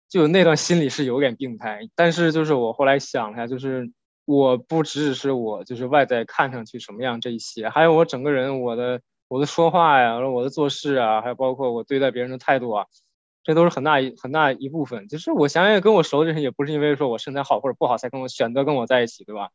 [0.08, 3.90] 就那段心里是有点病态，但是就是我后来想一下，就是
[4.26, 12.86] 我不只只是我就是外在看上去什么样这一些，还有我整个人我的我的说话呀，我的做事啊，还有包括我对待别人的态度啊，
[13.44, 15.06] 这都是很大一很大一部分。
[15.06, 19.50] 就是我想想，跟我熟的人也不是因为说我身材好或者不好才跟我选择跟我在一起，对吧？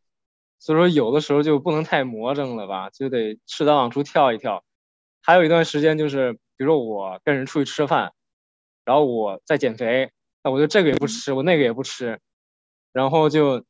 [0.59, 4.63] 所以说，有的时候就不能太魔怔了吧，就得适当往出跳一跳。
[5.21, 8.13] 还有一段时间，就是比如说我跟人出去吃饭，
[8.85, 10.09] 然后我在减肥，
[10.41, 12.21] 那我就这个也不吃，我那个也不吃，
[12.93, 13.65] 然后就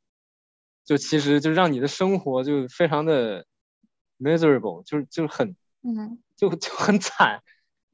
[0.86, 3.48] 就其实就让你的生活就非常的
[4.20, 7.44] miserable，就是就是很嗯，就就很惨，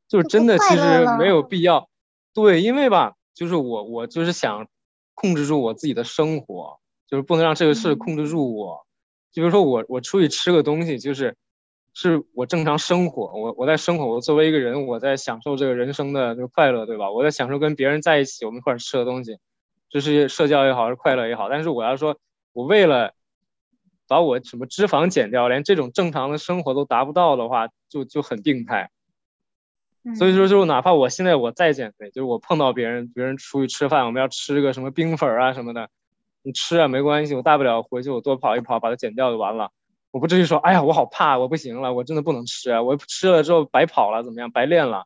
[0.08, 1.90] 就是真的其实没有必要。
[2.34, 4.68] 对，因为吧，就是我我就是想
[5.14, 8.86] 控制住我自己的生活，就是不能让这个事控制住我。
[9.34, 11.36] 就比如说我我出去吃个东西，就是
[11.94, 17.12] 是我正常生活，我我在生活，我作为一个人，我在享受这个人生的这个快乐，对吧？
[17.12, 19.38] 我在享受跟别人在一起，我们一块吃的东西，
[19.90, 21.50] 这是社交也好，是快乐也好。
[21.50, 22.18] 但是我要说，
[22.54, 23.14] 我为了
[24.12, 28.90] 把我什么脂肪减掉，连这种正常的生活都达不到的话，就就很病态。
[30.18, 35.88] 所以说，就哪怕我现在我再减肥，就是我碰到别人，别人出去吃饭，我们要吃个什么冰粉啊什么的。
[36.44, 39.70] 你吃啊，没关系，我大不了回去我多跑一跑，把它减掉就完了。
[40.12, 45.06] 我不至于说，哎呀，我好怕，我不行了，我真的不能吃啊，我吃了之后白跑了，怎么样，白练了？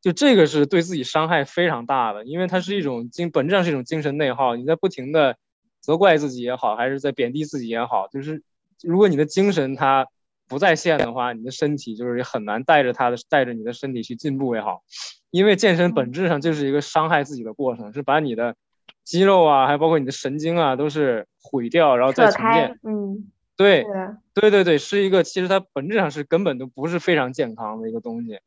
[0.00, 4.56] 就这个是对自己伤害非常大的，因为它是一种精，本质上是一种精神内耗。
[4.56, 5.36] 你在不停的
[5.82, 8.42] 责怪自己也好，还是在贬低自己也好，就是
[8.82, 10.06] 如果你的精神它
[10.48, 14.82] 不在线的话，你的身体就是很难带着它的带着你的身体去进步也好。
[15.30, 18.56] 因为健身本质上就是一个伤害自己的过程，是把你的。
[19.04, 22.78] 肌肉啊，还包括你的神经啊，都是毁掉，然后再重建。
[22.84, 23.84] 嗯，对，
[24.32, 28.38] 对对对，是一个其实它本质上是根本都不是非常健康的一个东西。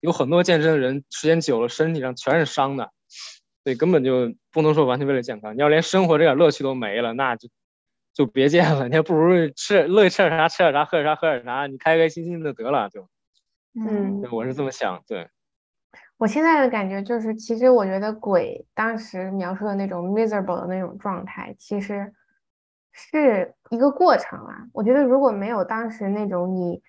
[0.00, 2.90] 有很多健身的人时间久了，身体上全是伤的，
[3.68, 5.54] 对，根本就不能说完全为了健康。
[5.54, 7.50] 你要连生活这点乐趣都没了，那就
[8.14, 8.88] 就别健了。
[8.88, 13.06] 你还不如吃乐意吃点啥吃点啥，喝点啥喝点啥，你开开心心的得了就。
[13.74, 15.28] 嗯，我是这么想，对。
[16.16, 22.14] 我现在的感觉就是，其实我觉得鬼当时描述的那种 miserable 的那种状态，其实
[22.90, 24.64] 是一个过程啊。
[24.72, 26.82] 我觉得如果没有当时那种你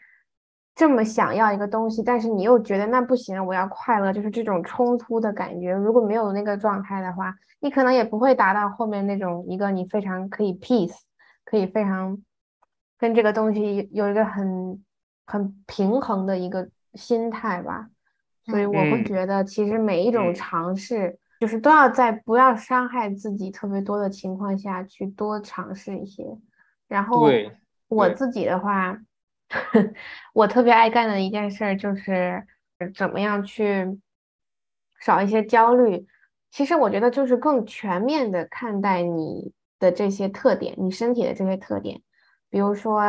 [0.80, 5.74] 这么想要一个东西，但是你又觉得那不行，我要快乐，就是这种冲突的感觉。
[5.74, 10.96] 如果没有那个状态的话，你可能也不会达到后面那种一个你非常可以 peace，
[11.44, 12.18] 可以非常
[12.98, 14.82] 跟这个东西有一个很
[15.26, 17.90] 很平衡的一个心态吧。
[18.46, 26.24] 所以我会觉得，其实每一种尝试，就是都要在不要伤害自己特别多的情况下去多尝试一些。
[26.88, 27.30] 然后
[27.90, 28.98] 我自己的话，
[30.34, 32.46] 我特别爱干的一件事就是
[32.96, 34.00] 怎么样去
[35.00, 36.06] 少一些焦虑。
[36.52, 42.02] 其实我觉得就是更全面的看待你的这些特点，你身体的这些特点，
[42.50, 43.02] 比如说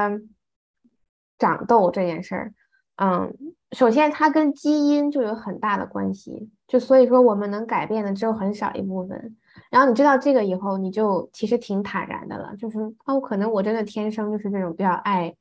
[1.39, 2.55] 长痘这件事儿，
[2.97, 3.33] 嗯。
[3.73, 9.37] 首先，它跟基因就有很大的关系，就所以说我们能改变的只有很少一部分。
[9.71, 15.33] 然后你知道这个以后，你就其实挺坦然的了，就是哦，可能我真的天生就是这种比较爱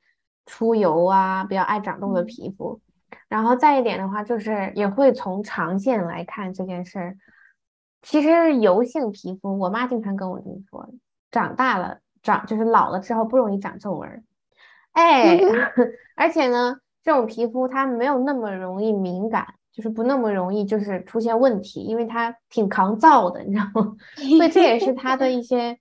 [0.50, 2.82] 出油啊，比较爱长痘的皮肤。
[3.28, 7.18] 然后再一点的话，就是也会从长线来看这件事儿。
[8.02, 10.90] 其实油性皮肤，我妈经常跟我这么说，
[11.30, 14.24] 长大了长就是老了之后不容易长皱纹。
[14.94, 15.38] 哎，
[16.16, 16.78] 而且呢。
[17.02, 23.96] 这种皮肤它没有那么容易敏感，就是不那么容易就是出现问题，因为它挺抗造的，你知道吗？
[24.38, 25.80] 所以这也是它的一些，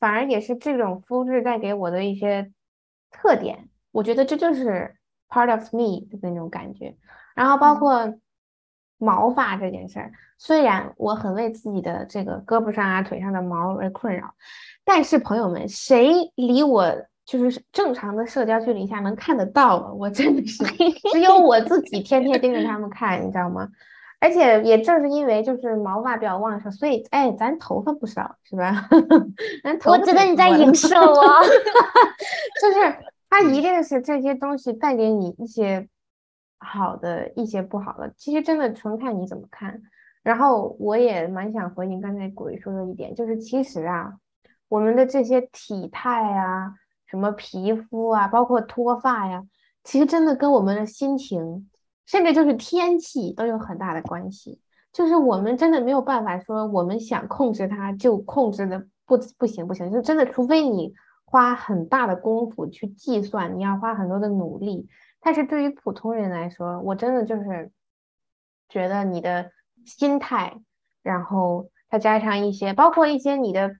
[0.00, 2.52] 反而也是这种肤质带给我的一些
[3.12, 3.69] 特点。
[3.92, 4.94] 我觉得这就是
[5.28, 6.96] part of me 的那种感觉。
[7.34, 8.14] 然后包括
[8.98, 14.34] 毛发这件事儿，虽然我很为自己的这个胳膊上啊腿上的毛而困扰，
[14.84, 16.94] 但是朋友们，谁离我？
[17.26, 20.64] 就是正常的社交距离下能看得到了，我真的是
[21.12, 23.68] 只有我自己天天盯着他们看，你知道吗？
[24.18, 28.88] 而且也正是因为就是毛发比较旺盛，所以哎，咱头发不少是吧？
[29.62, 31.22] 咱头我觉得你在影 射我，
[32.60, 32.96] 就是
[33.30, 35.88] 它一定是这些东西带给你一些
[36.58, 38.12] 好的，一些不好的。
[38.18, 39.80] 其实真的纯看你怎么看。
[40.22, 44.12] 然后我也蛮想回应刚才鬼说的一点，就是其实啊，
[44.68, 46.74] 我们的这些体态啊，
[47.06, 49.42] 什么皮肤啊，包括脱发呀，
[49.84, 51.66] 其实真的跟我们的心情。
[52.06, 54.60] 甚至就是天气都有很大的关系，
[54.92, 60.92] 就是我们真的没有办法说我们想控制它就控制的不不行不行，就真的除非你
[61.30, 64.88] 花很大的功夫去计算，你要花很多的努力。
[65.20, 67.70] 但是对于普通人来说，我真的就是
[68.68, 69.52] 觉得你的
[69.86, 70.58] 心态，
[71.02, 73.76] 然后再加上一些，包括一些你的。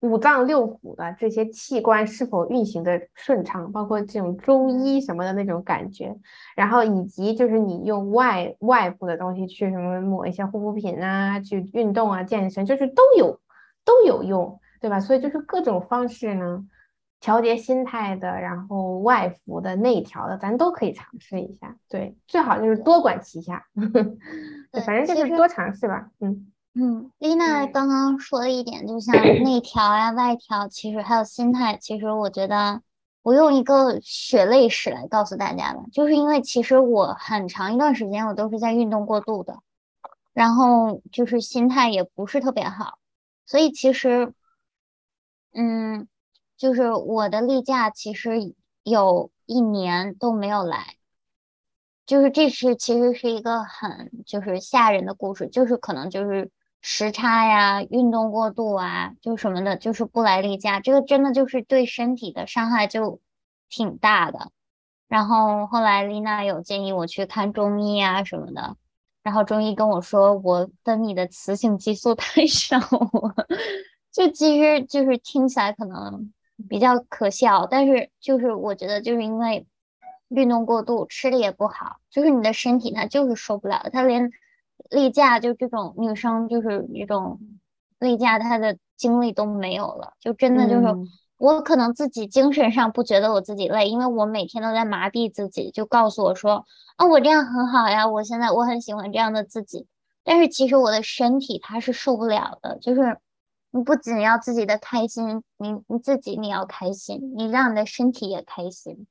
[0.00, 6.14] 五脏六腑的这些器官是否运行的顺畅，包括这种中医什么的那种感觉，
[6.54, 13.40] 然后以及就是你用外外部的东西去什么抹一些护肤品啊，去运动啊，健身，就是都有
[13.86, 15.00] 都有用，对吧？
[15.00, 16.62] 所以就是各种方式呢，
[17.20, 21.76] 调节心态的，然后外服的、内调的，咱都可以尝试一下。
[21.88, 23.66] 对，最好就是多管齐下，
[24.70, 26.10] 对，反正就是多尝试吧。
[26.20, 26.52] 嗯。
[26.78, 31.78] 嗯，丽娜刚刚说了一点，就像 内调呀、外调，其实还有心态。
[31.78, 32.82] 其实我觉得，
[33.22, 39.58] 我用一个血泪史来告诉大家吧，就是因为其实我很长一段时间我都是在运动过度的，
[40.34, 42.98] 然后就是心态也不是特别好，
[43.46, 44.34] 所以其实，
[45.54, 46.06] 嗯，
[46.56, 50.96] 就是我的例假其实有一年都没有来。
[52.06, 56.50] 就是这是其实是一个很就是吓人的故事，就是可能就是。
[56.88, 63.18] 时差呀，运动过度啊，就什么的，就是不来例假，这个真的就是对身体的伤害就
[63.68, 64.52] 挺大的。
[65.08, 68.76] 然后后来丽娜有建议我去看中医啊什么的，
[69.24, 72.78] 然后中医跟我说我分泌的雌性激素太少，
[74.12, 76.32] 就其实就是听起来可能
[76.68, 79.66] 比较可笑，但是就是我觉得就是因为
[80.28, 84.30] 运动过度，吃的也不好，就是你的身体它就是受不了，它连。
[84.90, 87.40] 例假就这种女生就是一种
[87.98, 90.94] 例假，她的精力都没有了，就真的就是
[91.38, 99.86] 我可能自己精神上不觉得我自己累，因为我每天都在麻痹自己，就告诉我说啊我这样很好呀，我现在我很喜欢这样的自己，
[100.22, 103.18] 但是其实我的身体它是受不了的，就是
[103.76, 109.06] 你不仅要自己的开心，你你自己你要开心，你让你的身体也开心，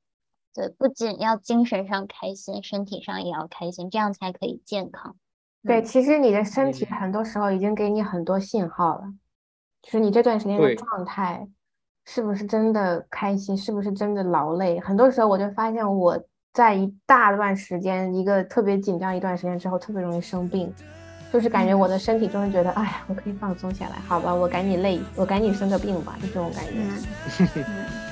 [0.52, 5.14] 对，不仅要精神上开心，身体上也要开心，这样才可以健康。
[5.62, 9.04] 对，其实你的身体很多时候已经给你很多信号了，
[9.82, 11.48] 就是你这段时间的状态
[12.04, 14.80] 是不是真的开心，是不是真的劳累？
[14.80, 16.20] 很多时候我就发现我
[16.52, 20.74] 在一大段时间，一个特别紧张一段时间之后，特别容易生病，
[21.32, 27.54] 就是感觉我的身体终于觉得，哎呀，我可以放松下来，好吧，我赶紧累，我赶紧生个病吧，就这种感觉。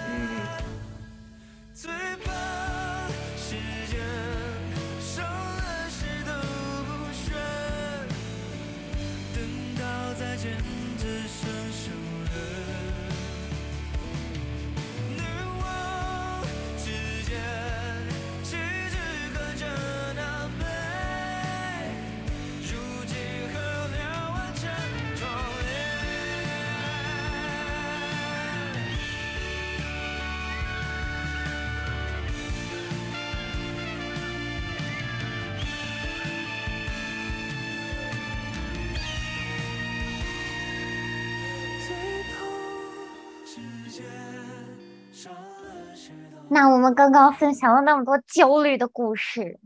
[46.55, 49.59] 那我们刚刚分享了那么多焦虑的故事，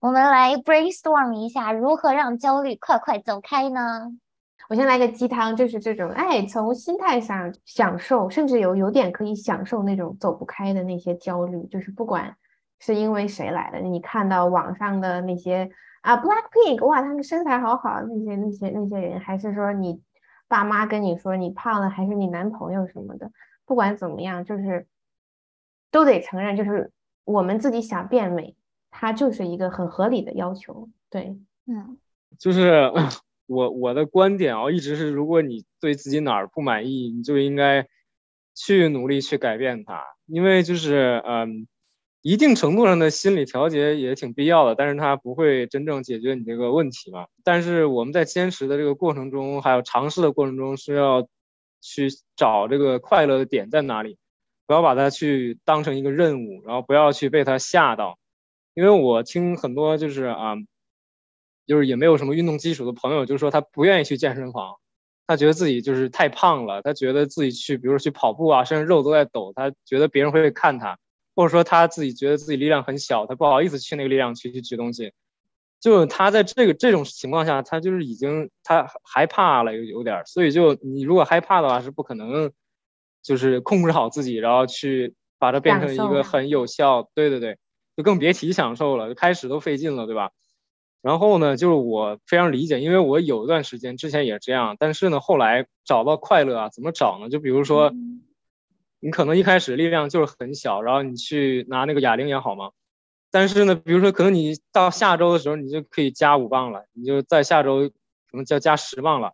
[0.00, 4.10] 我们来 brainstorm 一下，如何让焦虑快快走开呢？
[4.68, 12.36] 我先来个鸡汤，就是这种，哎，从心态上享受，甚至有有点可以享受那种走不开的那些焦虑，就是不管
[12.80, 15.70] 是因为谁来的，你看到网上的那些
[16.02, 20.02] 啊，Blackpink，哇，他们身材好好，那些那些那些人，还是说你
[20.48, 23.30] 爸妈跟你说你胖了，还是你男朋友什么的，
[23.64, 24.88] 不管怎么样，就是。
[25.94, 26.90] 都得承认，就是
[27.24, 28.56] 我们自己想变美，
[28.90, 30.88] 它就是一个很合理的要求。
[31.08, 31.38] 对，
[31.68, 31.96] 嗯，
[32.36, 32.90] 就是
[33.46, 37.86] 我我的观点啊，一直是，如果你对自己哪儿不满意，你就应该
[38.56, 41.68] 去努力去改变它，因为就是嗯，
[42.22, 47.28] 一定程度上的心理调节也挺必要的，但是它不会真正解决你这个问题嘛。
[47.44, 51.28] 但是我们在坚持的这个过程中，还有尝试的过程中，是要
[51.80, 54.18] 去找这个快乐的点在哪里。
[54.66, 58.18] 不要把它去当成一个任务，然后不要去被它吓到，
[58.74, 60.54] 因为我听很多就是啊，
[61.66, 64.76] 就是也没有什么运动基础的朋友，就是说他不愿意去健身房，
[65.26, 70.98] 他觉得自己就是太胖了，他觉得自己去，比如说去跑步啊，甚至肉都在抖，他觉得别人会看他，
[71.34, 75.12] 或者说他自己觉得自己力量很小，他不好意思去那个力量区去举东西。
[75.80, 82.50] 就他在这个这种情况下，他就是已经他害怕了，有有点，所以就你如果害怕的话，是不可能，
[83.24, 87.58] 就是控制好自己，然后去把它变成一个很有效，对对对，
[87.96, 90.30] 就更别提享受了，开始都费劲了，对吧？
[91.02, 97.28] 然后呢，就是我非常理解，因为我有一段时间之前也是这样，但是呢，后来找到快乐啊，怎么找呢？
[97.28, 97.90] 就比如说，
[99.00, 102.70] 你可能一开始力量就是很小，然后你去拿那个哑铃也好嘛。
[103.30, 107.88] 但是呢，比如说，可能你到下周的时候，你就可以加五磅了，你就在下周
[108.30, 109.32] 可能就要加十磅了，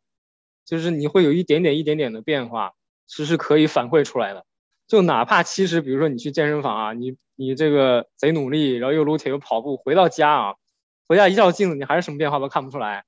[0.65, 2.73] 就是你会有一点点、一点点的变化，
[3.11, 4.47] 是是可以反馈出来的。
[4.87, 10.55] 就哪怕其实，比如说你去健身房啊，你你这个贼努力，然后又撸铁又跑步，回到家啊，
[11.07, 13.05] 回家一照镜子，你还是什么变化都看不出来，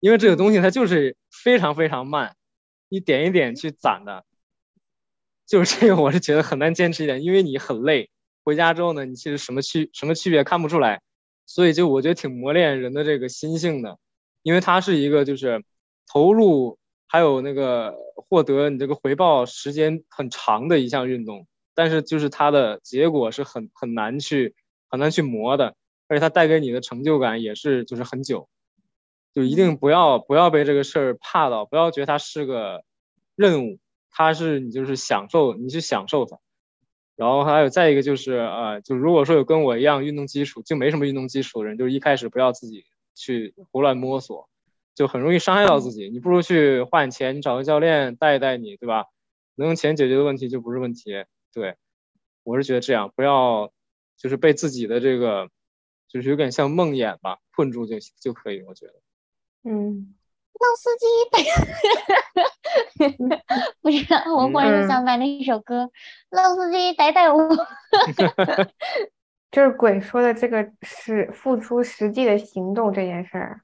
[0.00, 2.34] 因为这个东西它就是非常非常慢，
[2.88, 4.24] 一点一点去攒的。
[5.46, 8.10] 就是这个，我是觉得很难坚持一点，因为你很累。
[8.44, 11.02] 回家之后呢，你其实什么区什么区别看不出来，
[11.46, 13.98] 所以就我觉得挺磨练人的这个心性的，
[14.42, 15.62] 因为它是一个就是
[16.12, 16.78] 投入
[17.12, 24.54] 还有那个获得你这个回报时间很长的一项运动，但是就是它的结果是很很难去
[24.88, 25.76] 很难去磨的，
[26.08, 28.48] 而且它带给你的成就感也是就是很久，
[29.34, 32.82] 就一定不要不要被这个事儿怕到，不要觉得它是个
[33.36, 33.78] 任务，
[34.10, 36.38] 它是你就是享受你去享受它。
[37.14, 44.48] 然后还有再一个就是，呃，就如果说有跟我一样运动基础就没什么运动基础的人，就是一开始不要自己去胡乱摸索，
[44.94, 46.08] 就很容易伤害到自己。
[46.10, 49.06] 你不如去花点钱，你找个教练带一带你，对吧？
[49.56, 51.24] 能用钱解决的问题就不是问题。
[51.52, 51.76] 对，
[52.44, 53.70] 我是觉得这样，不要
[54.16, 55.48] 就是被自己的这个，
[56.08, 58.62] 就是有点像梦魇吧，困住就就可以。
[58.62, 58.94] 我觉得，
[59.64, 60.14] 嗯。
[60.62, 61.06] 老司机，
[63.80, 65.84] 不知道，我忽然就想把那首歌
[66.30, 67.42] 《老司机带带我》，
[69.50, 73.62] 就是鬼说的这个是付出实际的行动这件事儿。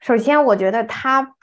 [0.00, 1.34] 首先，我觉得他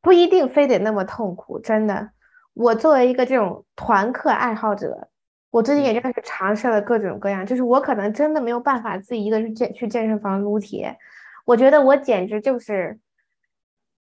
[0.00, 2.10] 不一定非得那么痛苦，真的。
[2.52, 5.08] 我作为一个这种团课爱好者，
[5.50, 10.96] 我最近也真的是尝试了各种各样，就是我可能真的没有办法自己一个人健去健身房撸铁，
[11.44, 12.98] 我觉得我简直就是。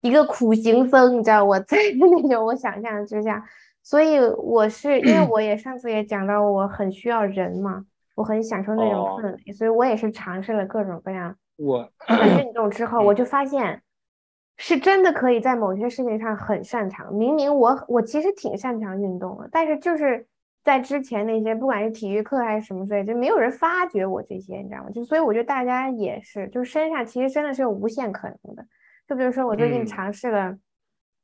[0.01, 3.43] 一个苦行僧，你知道我在 那种我想象之下，
[3.81, 11.89] 所以我是因为我也上次也讲到，我很需要人嘛，我很享受那种氛围，所以我也是尝试了各种各样我
[12.39, 13.81] 运动之后，我就发现
[14.57, 17.13] 是真的可以在某些事情上很擅长。
[17.13, 20.27] 明明我我其实挺擅长运动的，但是就是
[20.63, 24.89] 在之前那些不管是体育课还是什么之类，就没有人发掘我这些，你知道吗？
[24.91, 28.65] 就所以我觉得大家也是，就是身上其实真的是有无限可能的。
[29.07, 30.57] 就比如说，我最近尝试了，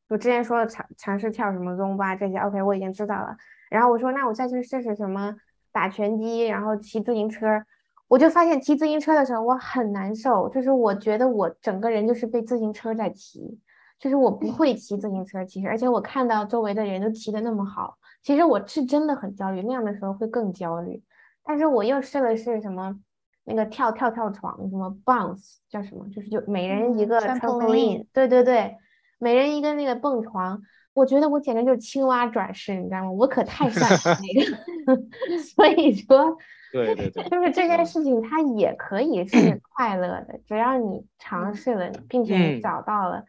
[0.09, 3.35] 我之前说的尝尝试跳什么 Zumba 这些，OK，我已经知道了。
[3.69, 5.35] 然后我说，那我再去试试什么
[5.71, 7.63] 打拳击，然后骑自行车。
[8.11, 13.57] 我就发现骑自行车的时候我很难受，就是我觉得我整个人就是被自行车在骑，
[13.97, 21.01] 就是我不会骑自行车，其实，而且我看到周围的人都骑的那么好，其实我是真的很焦虑，那样的时候会更焦虑。
[21.45, 22.99] 但是我又试了试什么。
[23.43, 26.05] 那个跳跳跳床什么 bounce 叫什么？
[26.13, 28.77] 就是就每人一个 trampoline，对对对，
[29.17, 30.61] 每人一个那个蹦床。
[30.93, 33.11] 我觉得我简直就是青蛙转世，你知道吗？
[33.11, 35.01] 我可太擅长那个。
[35.55, 36.37] 所以说，
[36.71, 43.25] 对对对，就是这件事情它也可以是 快乐的，只要你尝试了，并且你找到了。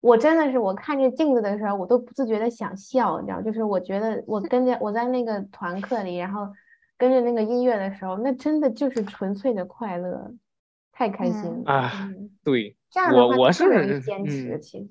[0.00, 6.48] 我真的是我看着镜子的时候，我都不自觉的想笑，你知道，就是我觉得我跟着我在那个团课里，然后。
[7.00, 10.34] 跟着那个音乐的时候，那真的就是纯粹的快乐，
[10.92, 12.10] 太开心了啊！
[12.44, 14.88] 对，这样的话我是坚持，其实。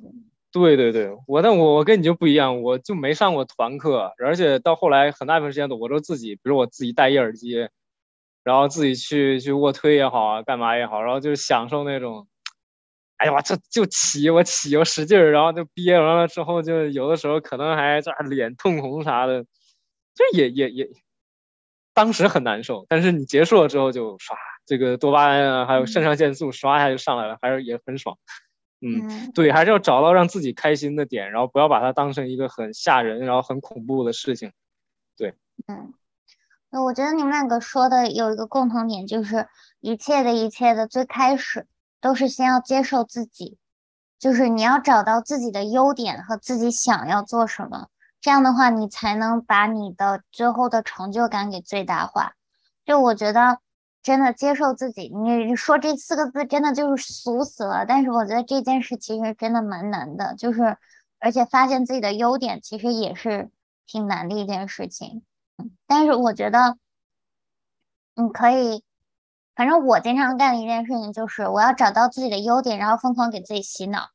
[0.51, 7.69] 对对对，我但我我跟你就不一样，我就没上过团课，而且到后来很大一部分时间都我都自己，比如我自己戴一耳机，
[8.43, 12.27] 然后自己去去卧推也好啊，干嘛也好，然后就是享受那种，
[13.17, 20.89] 哎呀我这就起我起我使劲儿，然后就憋完了之后，就有的时候可能还这脸通红啥的，就也也也。
[21.91, 28.17] 当时很难受，但是你结束了之后就刷这个多巴胺啊，还有肾上腺素刷一下就上来了，还是也很爽。
[28.79, 34.53] 嗯，对，还是要找到让自己开心的点，然后不要把它当成一个很吓人，然后很恐怖的事情。
[35.17, 35.33] 对，
[35.67, 35.93] 嗯，那
[36.71, 39.47] 我觉得你们两个说的有一个共同点，就是
[39.79, 41.67] 一切的一切的最开始
[41.99, 43.57] 都是先要接受自己，
[44.19, 47.87] 就是你要找到自己的优点和自己想要做什么。
[48.21, 52.33] 这样的话，你才能把你的最后的成就感给最大化。
[52.85, 53.59] 就我觉得，
[54.03, 55.09] 真的接受自己。
[55.09, 60.77] 你说这四个字真的就是俗死了，但是我觉得这件事其实真的蛮难的，就是
[61.19, 63.49] 而且发现自己的优点其实也是
[63.87, 65.23] 挺难的一件事情。
[65.87, 66.77] 但是我觉得
[68.15, 68.83] 你可以，
[69.55, 74.09] 反正我经常干的一件事情就是我要找到自己的优点，然后疯狂给自己洗脑。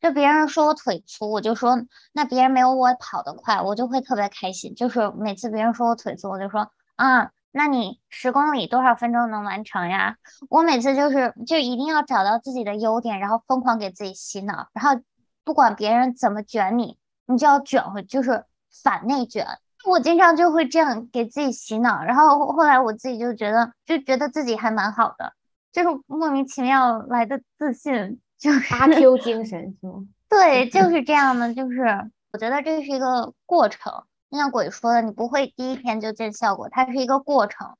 [0.00, 1.76] 就别人说我腿粗，我就说
[2.12, 4.74] 那别人没有我跑得快，我就会特别开心。
[4.74, 10.16] 就是每次别人说我腿粗，我就说啊，那你十公里多少分钟能完成呀？
[10.48, 15.02] 我每次就是就一定要找到自己的优点，然后疯狂给自己洗脑，然后
[15.44, 16.96] 不管别人怎么卷你，
[17.26, 18.46] 你就要卷回，就是
[18.82, 19.46] 反内卷。
[19.84, 25.32] 我经常就会这样给自己洗脑，然后后来我自己就觉得就觉得自己还蛮好的，
[25.72, 28.20] 就是莫名其妙来的自信。
[28.40, 30.02] 就是阿 Q 精神是吗？
[30.26, 31.52] 对， 就是这样的。
[31.52, 33.92] 就是我觉得这是一个过程，
[34.30, 37.76] 就像鬼说的，你不会第一天就见效果，它是一个过程。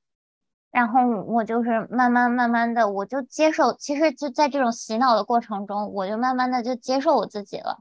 [0.70, 3.72] 然后我就是慢慢慢慢的，我就接受。
[3.72, 7.78] 其实就在这种洗脑的过程中，我就慢慢的就接受我自己了，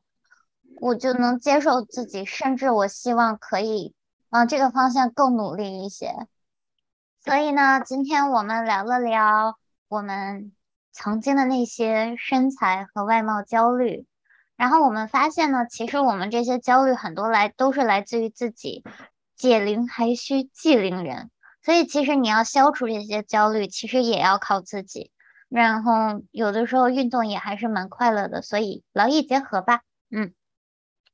[0.79, 3.93] 我就能接受自己，甚至我希望可以
[4.29, 6.13] 往这个方向更努力一些。
[7.23, 9.57] 所以呢，今天我们聊了聊
[9.87, 10.51] 我们。
[10.91, 14.05] 曾经的那些身材和外貌焦虑，
[14.57, 18.83] 然后我们发现呢，其实我们这些焦虑很多来都是来自于自己，
[19.37, 21.29] 解铃还须系铃人，
[21.63, 25.11] 所以其实你要消除这些焦虑，其实也要靠自己。
[25.47, 29.81] 然后有的时候运动也还是蛮快乐的，所以劳逸结合吧。
[30.09, 30.33] 嗯，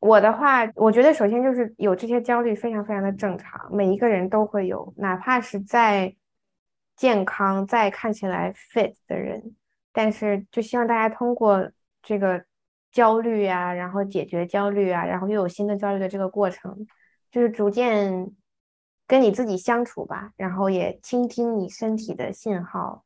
[0.05, 6.15] 我的话，我觉得首先就是有这些焦虑非常非常的正常，每一个人都会有，哪怕是再
[6.95, 9.55] 健康、再看起来 fit 的人。
[9.91, 11.71] 但是，就希望大家通过
[12.03, 12.45] 这个
[12.91, 16.85] 焦虑啊，然后解决焦虑啊，然后又有新的焦虑的这个过程，
[17.31, 18.29] 就是逐渐
[19.07, 23.03] 跟你自己相处吧，然后也倾听你身体的信号，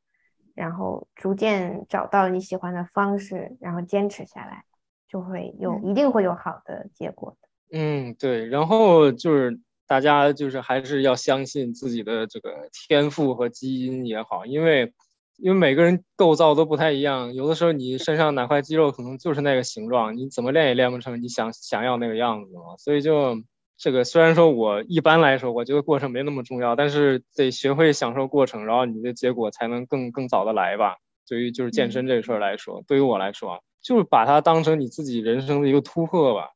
[0.54, 4.66] 然后逐渐找到你喜欢的方式，然后坚持下来，
[5.10, 7.78] 就会有一定会有好的结果的。
[7.78, 8.46] 嗯，对。
[8.48, 14.94] 然后就是大家就是还是要相信自己的这个天赋和基因也好，因为。
[15.42, 22.76] 因为每个人构造都不太一样，有的时候你身上哪块肌肉可能就是那个形状，你怎么练也练不成你想想要那个样子嘛。
[22.78, 23.42] 所以就
[23.78, 30.98] 这个，虽然说我一般来说，我觉得过程没那么重要，但是得学会享受过程，然后你的结果才能更更早的来吧。
[31.26, 36.52] 对于就是健身这个事儿来说，对于我来说，就是把它当成你自己人生的一个突破吧。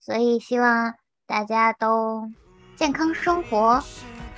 [0.00, 0.94] 所以希望
[1.26, 2.30] 大家都
[2.76, 3.82] 健康生活，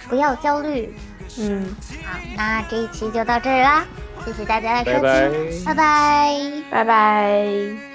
[0.08, 0.94] 不要焦虑。
[1.38, 3.86] 嗯，好，那这一期就到这儿啦，
[4.24, 7.92] 谢谢大家的收听，拜拜，拜拜。